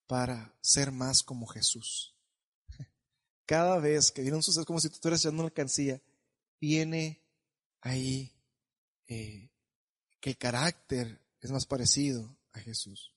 Para 0.08 0.56
ser 0.62 0.92
más 0.92 1.22
como 1.22 1.48
Jesús. 1.48 2.16
Cada 3.46 3.80
vez 3.80 4.12
que 4.12 4.22
viene 4.22 4.38
un 4.38 4.44
suceso 4.44 4.66
como 4.66 4.80
si 4.80 4.88
tú 4.88 4.96
estuvieras 4.96 5.22
echando 5.22 5.42
una 5.42 5.50
alcancía, 5.50 6.02
viene 6.62 7.22
ahí 7.82 8.32
eh, 9.08 9.50
que 10.22 10.30
el 10.30 10.38
carácter 10.38 11.22
es 11.42 11.52
más 11.52 11.66
parecido 11.66 12.38
a 12.54 12.60
Jesús. 12.60 13.17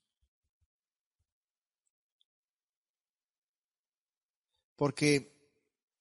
Porque 4.80 5.38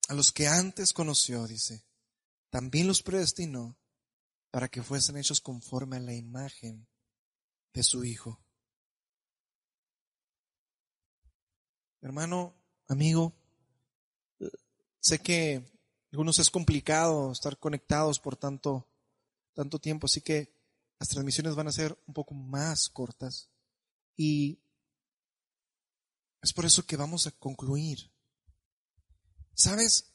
a 0.08 0.14
los 0.14 0.32
que 0.32 0.48
antes 0.48 0.94
conoció, 0.94 1.46
dice, 1.48 1.84
también 2.50 2.88
los 2.88 3.04
predestinó 3.04 3.78
para 4.52 4.70
que 4.70 4.82
fuesen 4.82 5.18
hechos 5.18 5.42
conforme 5.42 5.98
a 5.98 6.00
la 6.00 6.14
imagen 6.14 6.88
de 7.74 7.84
su 7.84 8.06
Hijo. 8.06 8.42
Hermano, 12.00 12.56
amigo, 12.88 13.34
sé 15.02 15.20
que 15.20 15.70
algunos 16.14 16.40
es 16.40 16.50
complicado 16.50 17.34
estar 17.34 17.60
conectados 17.60 18.18
por 18.18 18.38
tanto, 18.38 18.88
tanto 19.52 19.80
tiempo, 19.80 20.06
así 20.06 20.22
que 20.22 20.54
las 21.00 21.10
transmisiones 21.10 21.54
van 21.54 21.68
a 21.68 21.74
ser 21.74 22.02
un 22.08 22.14
poco 22.14 22.34
más 22.34 22.88
cortas. 22.88 23.50
Y 24.16 24.64
es 26.42 26.54
por 26.54 26.64
eso 26.64 26.86
que 26.86 26.96
vamos 26.96 27.28
a 27.28 27.32
concluir 27.32 28.10
¿Sabes? 29.60 30.14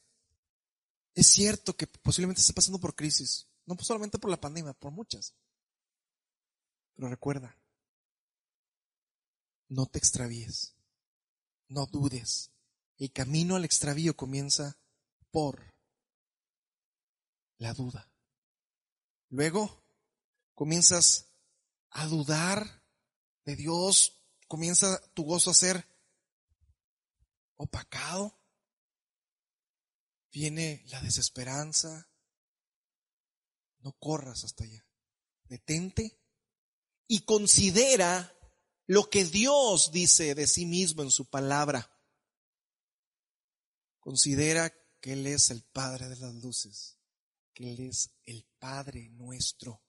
Es 1.14 1.26
cierto 1.26 1.76
que 1.76 1.87
posiblemente 1.87 2.40
esté 2.40 2.54
pasando 2.54 2.80
por 2.80 2.94
crisis, 2.94 3.46
no 3.66 3.76
solamente 3.78 4.18
por 4.18 4.30
la 4.30 4.40
pandemia, 4.40 4.72
por 4.72 4.90
muchas. 4.90 5.35
Pero 6.94 7.11
recuerda, 7.11 7.54
no 9.68 9.85
te 9.85 9.98
extravíes, 9.98 10.74
no 11.68 11.85
dudes. 11.85 12.52
El 12.96 13.12
camino 13.12 13.57
al 13.57 13.66
extravío 13.66 14.16
comienza 14.16 14.78
por 15.30 15.74
la 17.59 17.74
duda. 17.74 18.11
Luego 19.28 19.85
comienzas 20.54 21.26
a 21.90 22.07
dudar 22.07 22.83
de 23.44 23.57
Dios, 23.57 24.22
comienza 24.48 25.07
tu 25.12 25.24
gozo 25.24 25.50
a 25.50 25.54
ser 25.54 25.87
opacado 27.57 28.40
viene 30.35 30.83
la 30.88 31.01
desesperanza, 31.01 32.11
no 33.79 33.92
corras 33.92 34.42
hasta 34.42 34.64
allá. 34.64 34.85
Detente 35.44 36.20
y 37.07 37.20
considera 37.20 38.37
lo 38.87 39.09
que 39.09 39.25
Dios 39.25 39.92
dice 39.92 40.35
de 40.35 40.49
sí 40.49 40.66
mismo 40.66 41.05
en 41.05 41.12
su 41.12 41.31
palabra. 41.31 41.88
Considera 44.01 44.75
que 45.01 45.12
Él 45.12 45.25
es 45.29 45.51
el 45.51 45.62
Padre 45.62 46.09
de 46.09 46.16
las 46.16 46.35
luces, 46.35 46.99
que 47.53 47.70
Él 47.70 47.79
es 47.88 48.11
el 48.25 48.44
Padre 48.59 49.11
nuestro. 49.11 49.85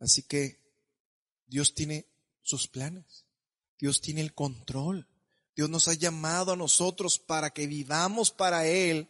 Así 0.00 0.24
que 0.24 0.60
Dios 1.46 1.74
tiene 1.74 2.08
sus 2.42 2.66
planes, 2.66 3.24
Dios 3.78 4.00
tiene 4.00 4.20
el 4.20 4.34
control. 4.34 5.08
Dios 5.54 5.70
nos 5.70 5.88
ha 5.88 5.94
llamado 5.94 6.52
a 6.52 6.56
nosotros 6.56 7.18
para 7.18 7.50
que 7.50 7.66
vivamos 7.66 8.30
para 8.30 8.66
Él 8.66 9.08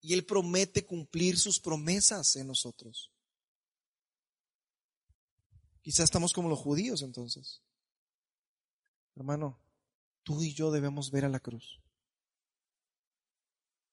y 0.00 0.14
Él 0.14 0.24
promete 0.24 0.84
cumplir 0.84 1.38
sus 1.38 1.60
promesas 1.60 2.36
en 2.36 2.48
nosotros. 2.48 3.12
Quizás 5.82 6.04
estamos 6.04 6.32
como 6.32 6.48
los 6.48 6.58
judíos 6.58 7.02
entonces. 7.02 7.62
Hermano, 9.14 9.58
tú 10.22 10.42
y 10.42 10.52
yo 10.52 10.70
debemos 10.70 11.10
ver 11.10 11.24
a 11.24 11.28
la 11.28 11.40
cruz. 11.40 11.80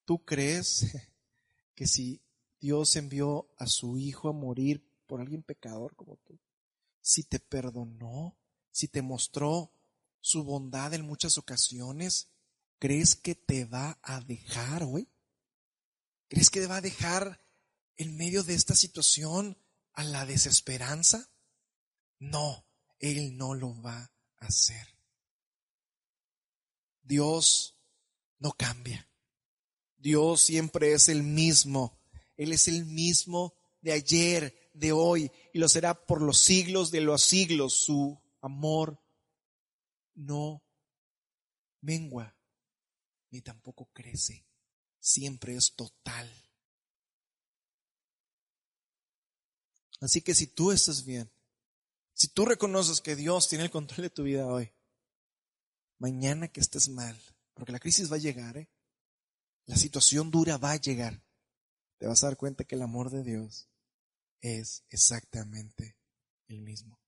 ¿Tú 0.04 0.24
crees 0.24 0.86
que 1.74 1.86
si 1.86 2.20
Dios 2.60 2.96
envió 2.96 3.48
a 3.58 3.66
su 3.66 3.96
Hijo 3.96 4.28
a 4.28 4.32
morir 4.32 4.84
por 5.06 5.20
alguien 5.20 5.42
pecador 5.42 5.94
como 5.94 6.16
tú, 6.16 6.38
si 7.00 7.22
te 7.22 7.38
perdonó, 7.38 8.36
si 8.72 8.88
te 8.88 9.02
mostró 9.02 9.72
su 10.26 10.42
bondad 10.42 10.92
en 10.92 11.06
muchas 11.06 11.38
ocasiones, 11.38 12.30
¿crees 12.80 13.14
que 13.14 13.36
te 13.36 13.64
va 13.64 14.00
a 14.02 14.20
dejar 14.20 14.82
hoy? 14.82 15.08
¿Crees 16.26 16.50
que 16.50 16.58
te 16.58 16.66
va 16.66 16.78
a 16.78 16.80
dejar 16.80 17.40
en 17.96 18.16
medio 18.16 18.42
de 18.42 18.54
esta 18.54 18.74
situación 18.74 19.56
a 19.92 20.02
la 20.02 20.26
desesperanza? 20.26 21.30
No, 22.18 22.66
Él 22.98 23.36
no 23.36 23.54
lo 23.54 23.80
va 23.80 24.12
a 24.38 24.46
hacer. 24.46 24.98
Dios 27.04 27.78
no 28.40 28.50
cambia. 28.50 29.08
Dios 29.96 30.42
siempre 30.42 30.92
es 30.92 31.08
el 31.08 31.22
mismo. 31.22 32.00
Él 32.36 32.52
es 32.52 32.66
el 32.66 32.84
mismo 32.84 33.54
de 33.80 33.92
ayer, 33.92 34.70
de 34.74 34.90
hoy, 34.90 35.30
y 35.54 35.60
lo 35.60 35.68
será 35.68 35.94
por 36.04 36.20
los 36.20 36.40
siglos 36.40 36.90
de 36.90 37.00
los 37.00 37.22
siglos. 37.22 37.74
Su 37.74 38.20
amor 38.40 39.05
no 40.16 40.62
mengua 41.80 42.36
ni 43.30 43.40
tampoco 43.42 43.86
crece, 43.92 44.46
siempre 44.98 45.54
es 45.54 45.74
total. 45.74 46.30
Así 50.00 50.20
que 50.20 50.34
si 50.34 50.46
tú 50.46 50.72
estás 50.72 51.04
bien, 51.04 51.30
si 52.12 52.28
tú 52.28 52.44
reconoces 52.44 53.00
que 53.00 53.16
Dios 53.16 53.48
tiene 53.48 53.64
el 53.64 53.70
control 53.70 54.02
de 54.02 54.10
tu 54.10 54.22
vida 54.24 54.46
hoy, 54.46 54.72
mañana 55.98 56.48
que 56.48 56.60
estés 56.60 56.88
mal, 56.88 57.18
porque 57.54 57.72
la 57.72 57.78
crisis 57.78 58.10
va 58.10 58.16
a 58.16 58.20
llegar, 58.20 58.56
¿eh? 58.56 58.68
la 59.66 59.76
situación 59.76 60.30
dura 60.30 60.58
va 60.58 60.72
a 60.72 60.80
llegar, 60.80 61.22
te 61.98 62.06
vas 62.06 62.22
a 62.22 62.28
dar 62.28 62.36
cuenta 62.36 62.64
que 62.64 62.74
el 62.74 62.82
amor 62.82 63.10
de 63.10 63.22
Dios 63.22 63.68
es 64.40 64.84
exactamente 64.90 65.98
el 66.48 66.60
mismo. 66.60 67.00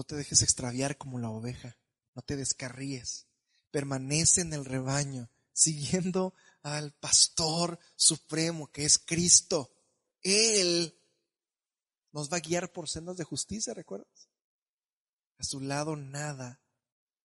No 0.00 0.04
te 0.04 0.16
dejes 0.16 0.40
extraviar 0.40 0.96
como 0.96 1.18
la 1.18 1.28
oveja, 1.28 1.76
no 2.14 2.22
te 2.22 2.34
descarríes. 2.34 3.26
Permanece 3.70 4.40
en 4.40 4.54
el 4.54 4.64
rebaño, 4.64 5.28
siguiendo 5.52 6.32
al 6.62 6.94
pastor 6.94 7.78
supremo 7.96 8.72
que 8.72 8.86
es 8.86 8.96
Cristo. 8.96 9.70
Él 10.22 10.98
nos 12.12 12.32
va 12.32 12.38
a 12.38 12.40
guiar 12.40 12.72
por 12.72 12.88
sendas 12.88 13.18
de 13.18 13.24
justicia, 13.24 13.74
¿recuerdas? 13.74 14.30
A 15.36 15.44
su 15.44 15.60
lado 15.60 15.96
nada 15.96 16.62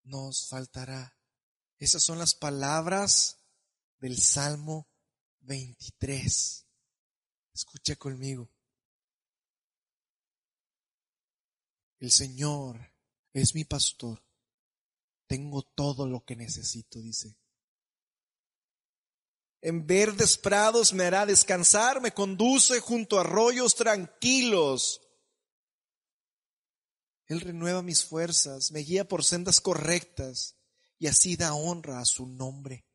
nos 0.04 0.50
faltará. 0.50 1.18
Esas 1.78 2.04
son 2.04 2.20
las 2.20 2.36
palabras 2.36 3.38
del 4.00 4.22
Salmo 4.22 4.90
23. 5.40 6.66
Escucha 7.54 7.96
conmigo. 7.96 8.52
El 12.00 12.12
Señor 12.12 12.94
es 13.34 13.56
mi 13.56 13.64
pastor. 13.64 14.24
Tengo 15.28 15.64
todo 15.64 16.08
lo 16.08 16.24
que 16.24 16.36
necesito, 16.36 17.00
dice. 17.00 17.38
En 19.62 19.88
verdes 19.88 20.38
prados 20.38 20.94
me 20.94 21.06
hará 21.06 21.26
descansar, 21.26 22.00
me 22.00 22.14
conduce 22.14 22.80
junto 22.80 23.18
a 23.18 23.22
arroyos 23.22 23.76
tranquilos. 23.76 25.02
Él 27.26 27.42
renueva 27.42 27.82
mis 27.82 28.06
fuerzas, 28.06 28.72
me 28.72 28.82
guía 28.82 29.08
por 29.08 29.24
sendas 29.24 29.60
correctas 29.60 30.56
y 31.00 31.08
así 31.08 31.36
da 31.36 31.56
honra 31.56 32.00
a 32.00 32.06
su 32.06 32.28
nombre. 32.28 32.86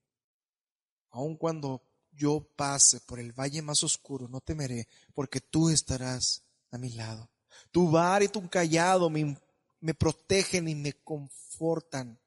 Aun 1.10 1.36
cuando 1.36 1.82
yo 2.12 2.48
pase 2.56 3.00
por 3.00 3.18
el 3.18 3.32
valle 3.32 3.62
más 3.62 3.82
oscuro, 3.82 4.28
no 4.28 4.40
temeré, 4.40 4.86
porque 5.12 5.40
tú 5.40 5.70
estarás 5.70 6.44
a 6.70 6.78
mi 6.78 6.90
lado. 6.90 7.32
Tu 7.70 7.90
bar 7.90 8.22
y 8.22 8.28
tu 8.28 8.48
callado 8.48 9.10
me, 9.10 9.36
me 9.80 9.94
protegen 9.94 10.68
y 10.68 10.74
me 10.74 10.92
confortan. 10.92 12.18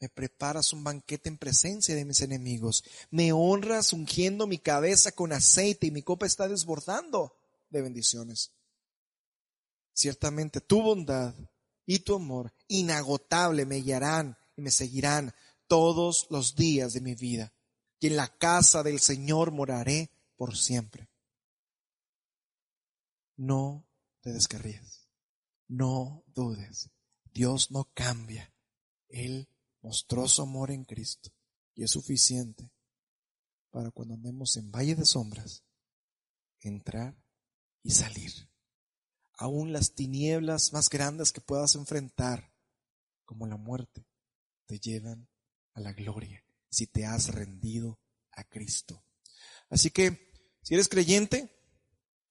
Me 0.00 0.08
preparas 0.08 0.72
un 0.72 0.84
banquete 0.84 1.28
en 1.28 1.38
presencia 1.38 1.94
de 1.94 2.04
mis 2.04 2.20
enemigos. 2.20 2.84
Me 3.10 3.32
honras 3.32 3.92
ungiendo 3.92 4.46
mi 4.46 4.58
cabeza 4.58 5.12
con 5.12 5.32
aceite 5.32 5.88
y 5.88 5.90
mi 5.90 6.02
copa 6.02 6.26
está 6.26 6.46
desbordando 6.46 7.34
de 7.70 7.82
bendiciones. 7.82 8.52
Ciertamente 9.92 10.60
tu 10.60 10.82
bondad 10.82 11.34
y 11.84 12.00
tu 12.00 12.14
amor 12.14 12.52
inagotable 12.68 13.66
me 13.66 13.76
guiarán 13.76 14.36
y 14.56 14.62
me 14.62 14.70
seguirán 14.70 15.34
todos 15.66 16.26
los 16.30 16.54
días 16.54 16.92
de 16.92 17.00
mi 17.00 17.14
vida. 17.14 17.52
Y 17.98 18.06
en 18.06 18.16
la 18.16 18.28
casa 18.28 18.84
del 18.84 19.00
Señor 19.00 19.50
moraré 19.50 20.10
por 20.36 20.56
siempre. 20.56 21.07
No 23.38 23.86
te 24.20 24.32
descarríes. 24.32 25.08
No 25.68 26.24
dudes. 26.34 26.90
Dios 27.32 27.70
no 27.70 27.88
cambia. 27.94 28.52
Él 29.08 29.48
mostró 29.80 30.26
su 30.26 30.42
amor 30.42 30.72
en 30.72 30.84
Cristo 30.84 31.30
y 31.74 31.84
es 31.84 31.92
suficiente 31.92 32.72
para 33.70 33.92
cuando 33.92 34.14
andemos 34.14 34.56
en 34.56 34.72
valle 34.72 34.96
de 34.96 35.04
sombras, 35.04 35.62
entrar 36.60 37.16
y 37.84 37.92
salir. 37.92 38.32
Aún 39.34 39.72
las 39.72 39.94
tinieblas 39.94 40.72
más 40.72 40.90
grandes 40.90 41.30
que 41.30 41.40
puedas 41.40 41.76
enfrentar, 41.76 42.52
como 43.24 43.46
la 43.46 43.56
muerte, 43.56 44.04
te 44.66 44.80
llevan 44.80 45.28
a 45.74 45.80
la 45.80 45.92
gloria 45.92 46.44
si 46.70 46.88
te 46.88 47.04
has 47.04 47.28
rendido 47.28 48.00
a 48.32 48.42
Cristo. 48.42 49.04
Así 49.68 49.90
que, 49.90 50.32
si 50.62 50.74
eres 50.74 50.88
creyente, 50.88 51.56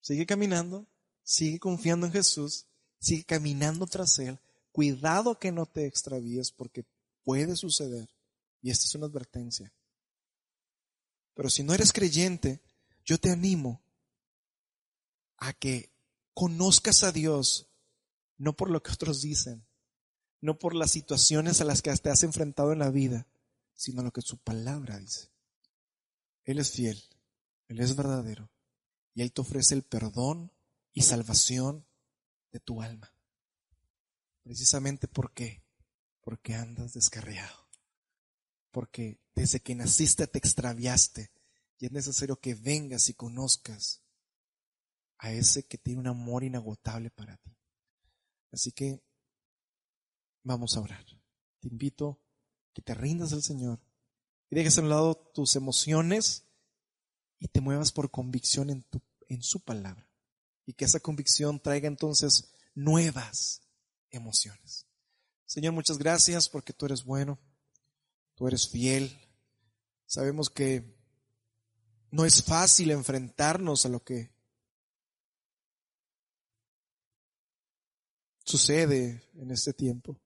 sigue 0.01 0.25
caminando, 0.25 0.89
sigue 1.27 1.59
confiando 1.59 2.05
en 2.05 2.13
Jesús, 2.13 2.65
sigue 2.99 3.25
caminando 3.25 3.85
tras 3.85 4.17
Él. 4.19 4.39
Cuidado 4.71 5.37
que 5.37 5.51
no 5.51 5.65
te 5.65 5.85
extravíes 5.85 6.51
porque 6.51 6.85
Puede 7.27 7.57
suceder. 7.57 8.07
Y 8.61 8.71
esta 8.71 8.85
es 8.85 8.95
una 8.95 9.07
advertencia. 9.07 9.73
Pero 11.33 11.49
si 11.49 11.61
no 11.61 11.73
eres 11.73 11.91
creyente, 11.91 12.61
yo 13.03 13.17
te 13.17 13.31
animo 13.31 13.81
a 15.35 15.51
que 15.51 15.91
conozcas 16.33 17.03
a 17.03 17.11
Dios, 17.11 17.67
no 18.37 18.55
por 18.55 18.69
lo 18.69 18.81
que 18.81 18.93
otros 18.93 19.19
dicen, 19.19 19.67
no 20.39 20.57
por 20.57 20.73
las 20.73 20.91
situaciones 20.91 21.59
a 21.59 21.65
las 21.65 21.81
que 21.81 21.93
te 21.97 22.09
has 22.09 22.23
enfrentado 22.23 22.71
en 22.71 22.79
la 22.79 22.91
vida, 22.91 23.27
sino 23.73 24.03
lo 24.03 24.13
que 24.13 24.21
su 24.21 24.37
palabra 24.37 24.97
dice. 24.97 25.29
Él 26.45 26.59
es 26.59 26.71
fiel, 26.71 27.03
Él 27.67 27.81
es 27.81 27.93
verdadero, 27.93 28.49
y 29.13 29.21
Él 29.21 29.33
te 29.33 29.41
ofrece 29.41 29.75
el 29.75 29.83
perdón 29.83 30.53
y 30.97 31.03
salvación 31.03 31.85
de 32.51 32.59
tu 32.59 32.81
alma. 32.81 33.13
Precisamente 34.41 35.07
porque 35.07 35.63
porque 36.21 36.55
andas 36.55 36.93
descarriado. 36.93 37.69
Porque 38.71 39.21
desde 39.35 39.59
que 39.59 39.75
naciste 39.75 40.25
te 40.25 40.39
extraviaste 40.39 41.31
y 41.77 41.85
es 41.85 41.91
necesario 41.91 42.39
que 42.39 42.55
vengas 42.55 43.09
y 43.09 43.13
conozcas 43.13 44.01
a 45.19 45.31
ese 45.31 45.67
que 45.67 45.77
tiene 45.77 45.99
un 45.99 46.07
amor 46.07 46.43
inagotable 46.43 47.11
para 47.11 47.37
ti. 47.37 47.55
Así 48.51 48.71
que 48.71 48.99
vamos 50.41 50.77
a 50.77 50.81
orar. 50.81 51.05
Te 51.59 51.67
invito 51.67 52.09
a 52.09 52.73
que 52.73 52.81
te 52.81 52.95
rindas 52.95 53.33
al 53.33 53.43
Señor 53.43 53.79
y 54.49 54.55
dejes 54.55 54.79
a 54.79 54.81
un 54.81 54.89
lado 54.89 55.13
tus 55.15 55.55
emociones 55.55 56.47
y 57.37 57.49
te 57.49 57.61
muevas 57.61 57.91
por 57.91 58.09
convicción 58.09 58.71
en, 58.71 58.81
tu, 58.81 58.99
en 59.27 59.43
su 59.43 59.59
palabra. 59.59 60.06
Y 60.67 60.73
que 60.73 60.85
esa 60.85 60.99
convicción 60.99 61.59
traiga 61.59 61.87
entonces 61.87 62.53
nuevas 62.75 63.63
emociones. 64.11 64.85
Señor, 65.47 65.73
muchas 65.73 65.97
gracias 65.97 66.47
porque 66.47 66.73
tú 66.73 66.85
eres 66.85 67.03
bueno, 67.03 67.39
tú 68.35 68.47
eres 68.47 68.69
fiel. 68.69 69.17
Sabemos 70.05 70.51
que 70.51 70.95
no 72.11 72.25
es 72.25 72.43
fácil 72.43 72.91
enfrentarnos 72.91 73.85
a 73.85 73.89
lo 73.89 74.03
que 74.03 74.29
sucede 78.43 79.23
en 79.35 79.51
este 79.51 79.73
tiempo. 79.73 80.19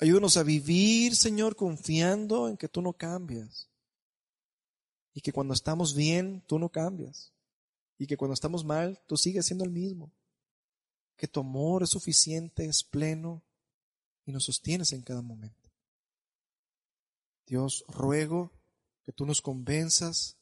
Ayúdanos 0.00 0.36
a 0.36 0.44
vivir, 0.44 1.16
Señor, 1.16 1.56
confiando 1.56 2.48
en 2.48 2.56
que 2.56 2.68
tú 2.68 2.80
no 2.80 2.92
cambias. 2.92 3.68
Y 5.12 5.20
que 5.20 5.32
cuando 5.32 5.54
estamos 5.54 5.94
bien, 5.94 6.44
tú 6.46 6.58
no 6.58 6.68
cambias. 6.68 7.32
Y 7.98 8.06
que 8.06 8.16
cuando 8.16 8.34
estamos 8.34 8.64
mal, 8.64 9.02
tú 9.06 9.16
sigues 9.16 9.46
siendo 9.46 9.64
el 9.64 9.70
mismo 9.70 10.12
que 11.18 11.26
tu 11.26 11.40
amor 11.40 11.82
es 11.82 11.90
suficiente, 11.90 12.64
es 12.64 12.84
pleno 12.84 13.42
y 14.24 14.30
nos 14.30 14.44
sostienes 14.44 14.92
en 14.92 15.02
cada 15.02 15.20
momento. 15.20 15.68
Dios, 17.44 17.84
ruego 17.88 18.52
que 19.02 19.12
tú 19.12 19.26
nos 19.26 19.42
convenzas, 19.42 20.36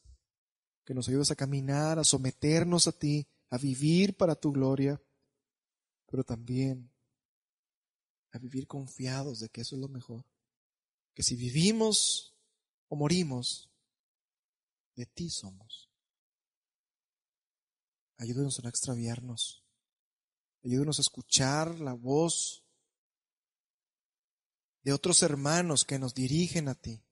que 0.85 0.93
nos 0.93 1.09
ayudes 1.09 1.31
a 1.31 1.35
caminar, 1.35 1.97
a 1.97 2.03
someternos 2.03 2.87
a 2.87 2.91
ti, 2.91 3.27
a 3.49 3.57
vivir 3.57 4.15
para 4.15 4.35
tu 4.35 4.51
gloria, 4.51 5.01
pero 6.05 6.23
también 6.23 6.91
a 8.31 8.37
vivir 8.37 8.67
confiados 8.67 9.39
de 9.39 9.49
que 9.49 9.61
eso 9.61 9.75
es 9.75 9.81
lo 9.81 9.87
mejor. 9.87 10.25
Que 11.15 11.23
si 11.23 11.35
vivimos 11.35 12.35
o 12.87 12.95
morimos, 12.95 13.71
de 14.95 15.07
ti 15.07 15.31
somos. 15.31 15.86
Ayúdanos 18.17 18.59
a 18.59 18.63
no 18.63 18.69
extraviarnos. 18.69 19.63
Ayúdanos 20.63 20.97
a 20.97 21.01
escuchar 21.01 21.79
la 21.79 21.93
voz 21.93 22.63
de 24.81 24.93
otros 24.93 25.21
hermanos 25.21 25.85
que 25.85 25.99
nos 25.99 26.13
dirigen 26.13 26.67
a 26.67 26.75
ti. 26.75 27.03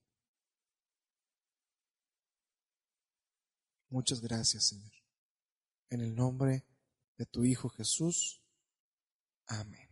Muchas 3.89 4.19
gracias, 4.19 4.67
Señor. 4.67 4.91
En 5.89 6.01
el 6.01 6.15
nombre 6.15 6.65
de 7.17 7.25
tu 7.25 7.45
Hijo 7.45 7.69
Jesús. 7.69 8.41
Amén. 9.47 9.84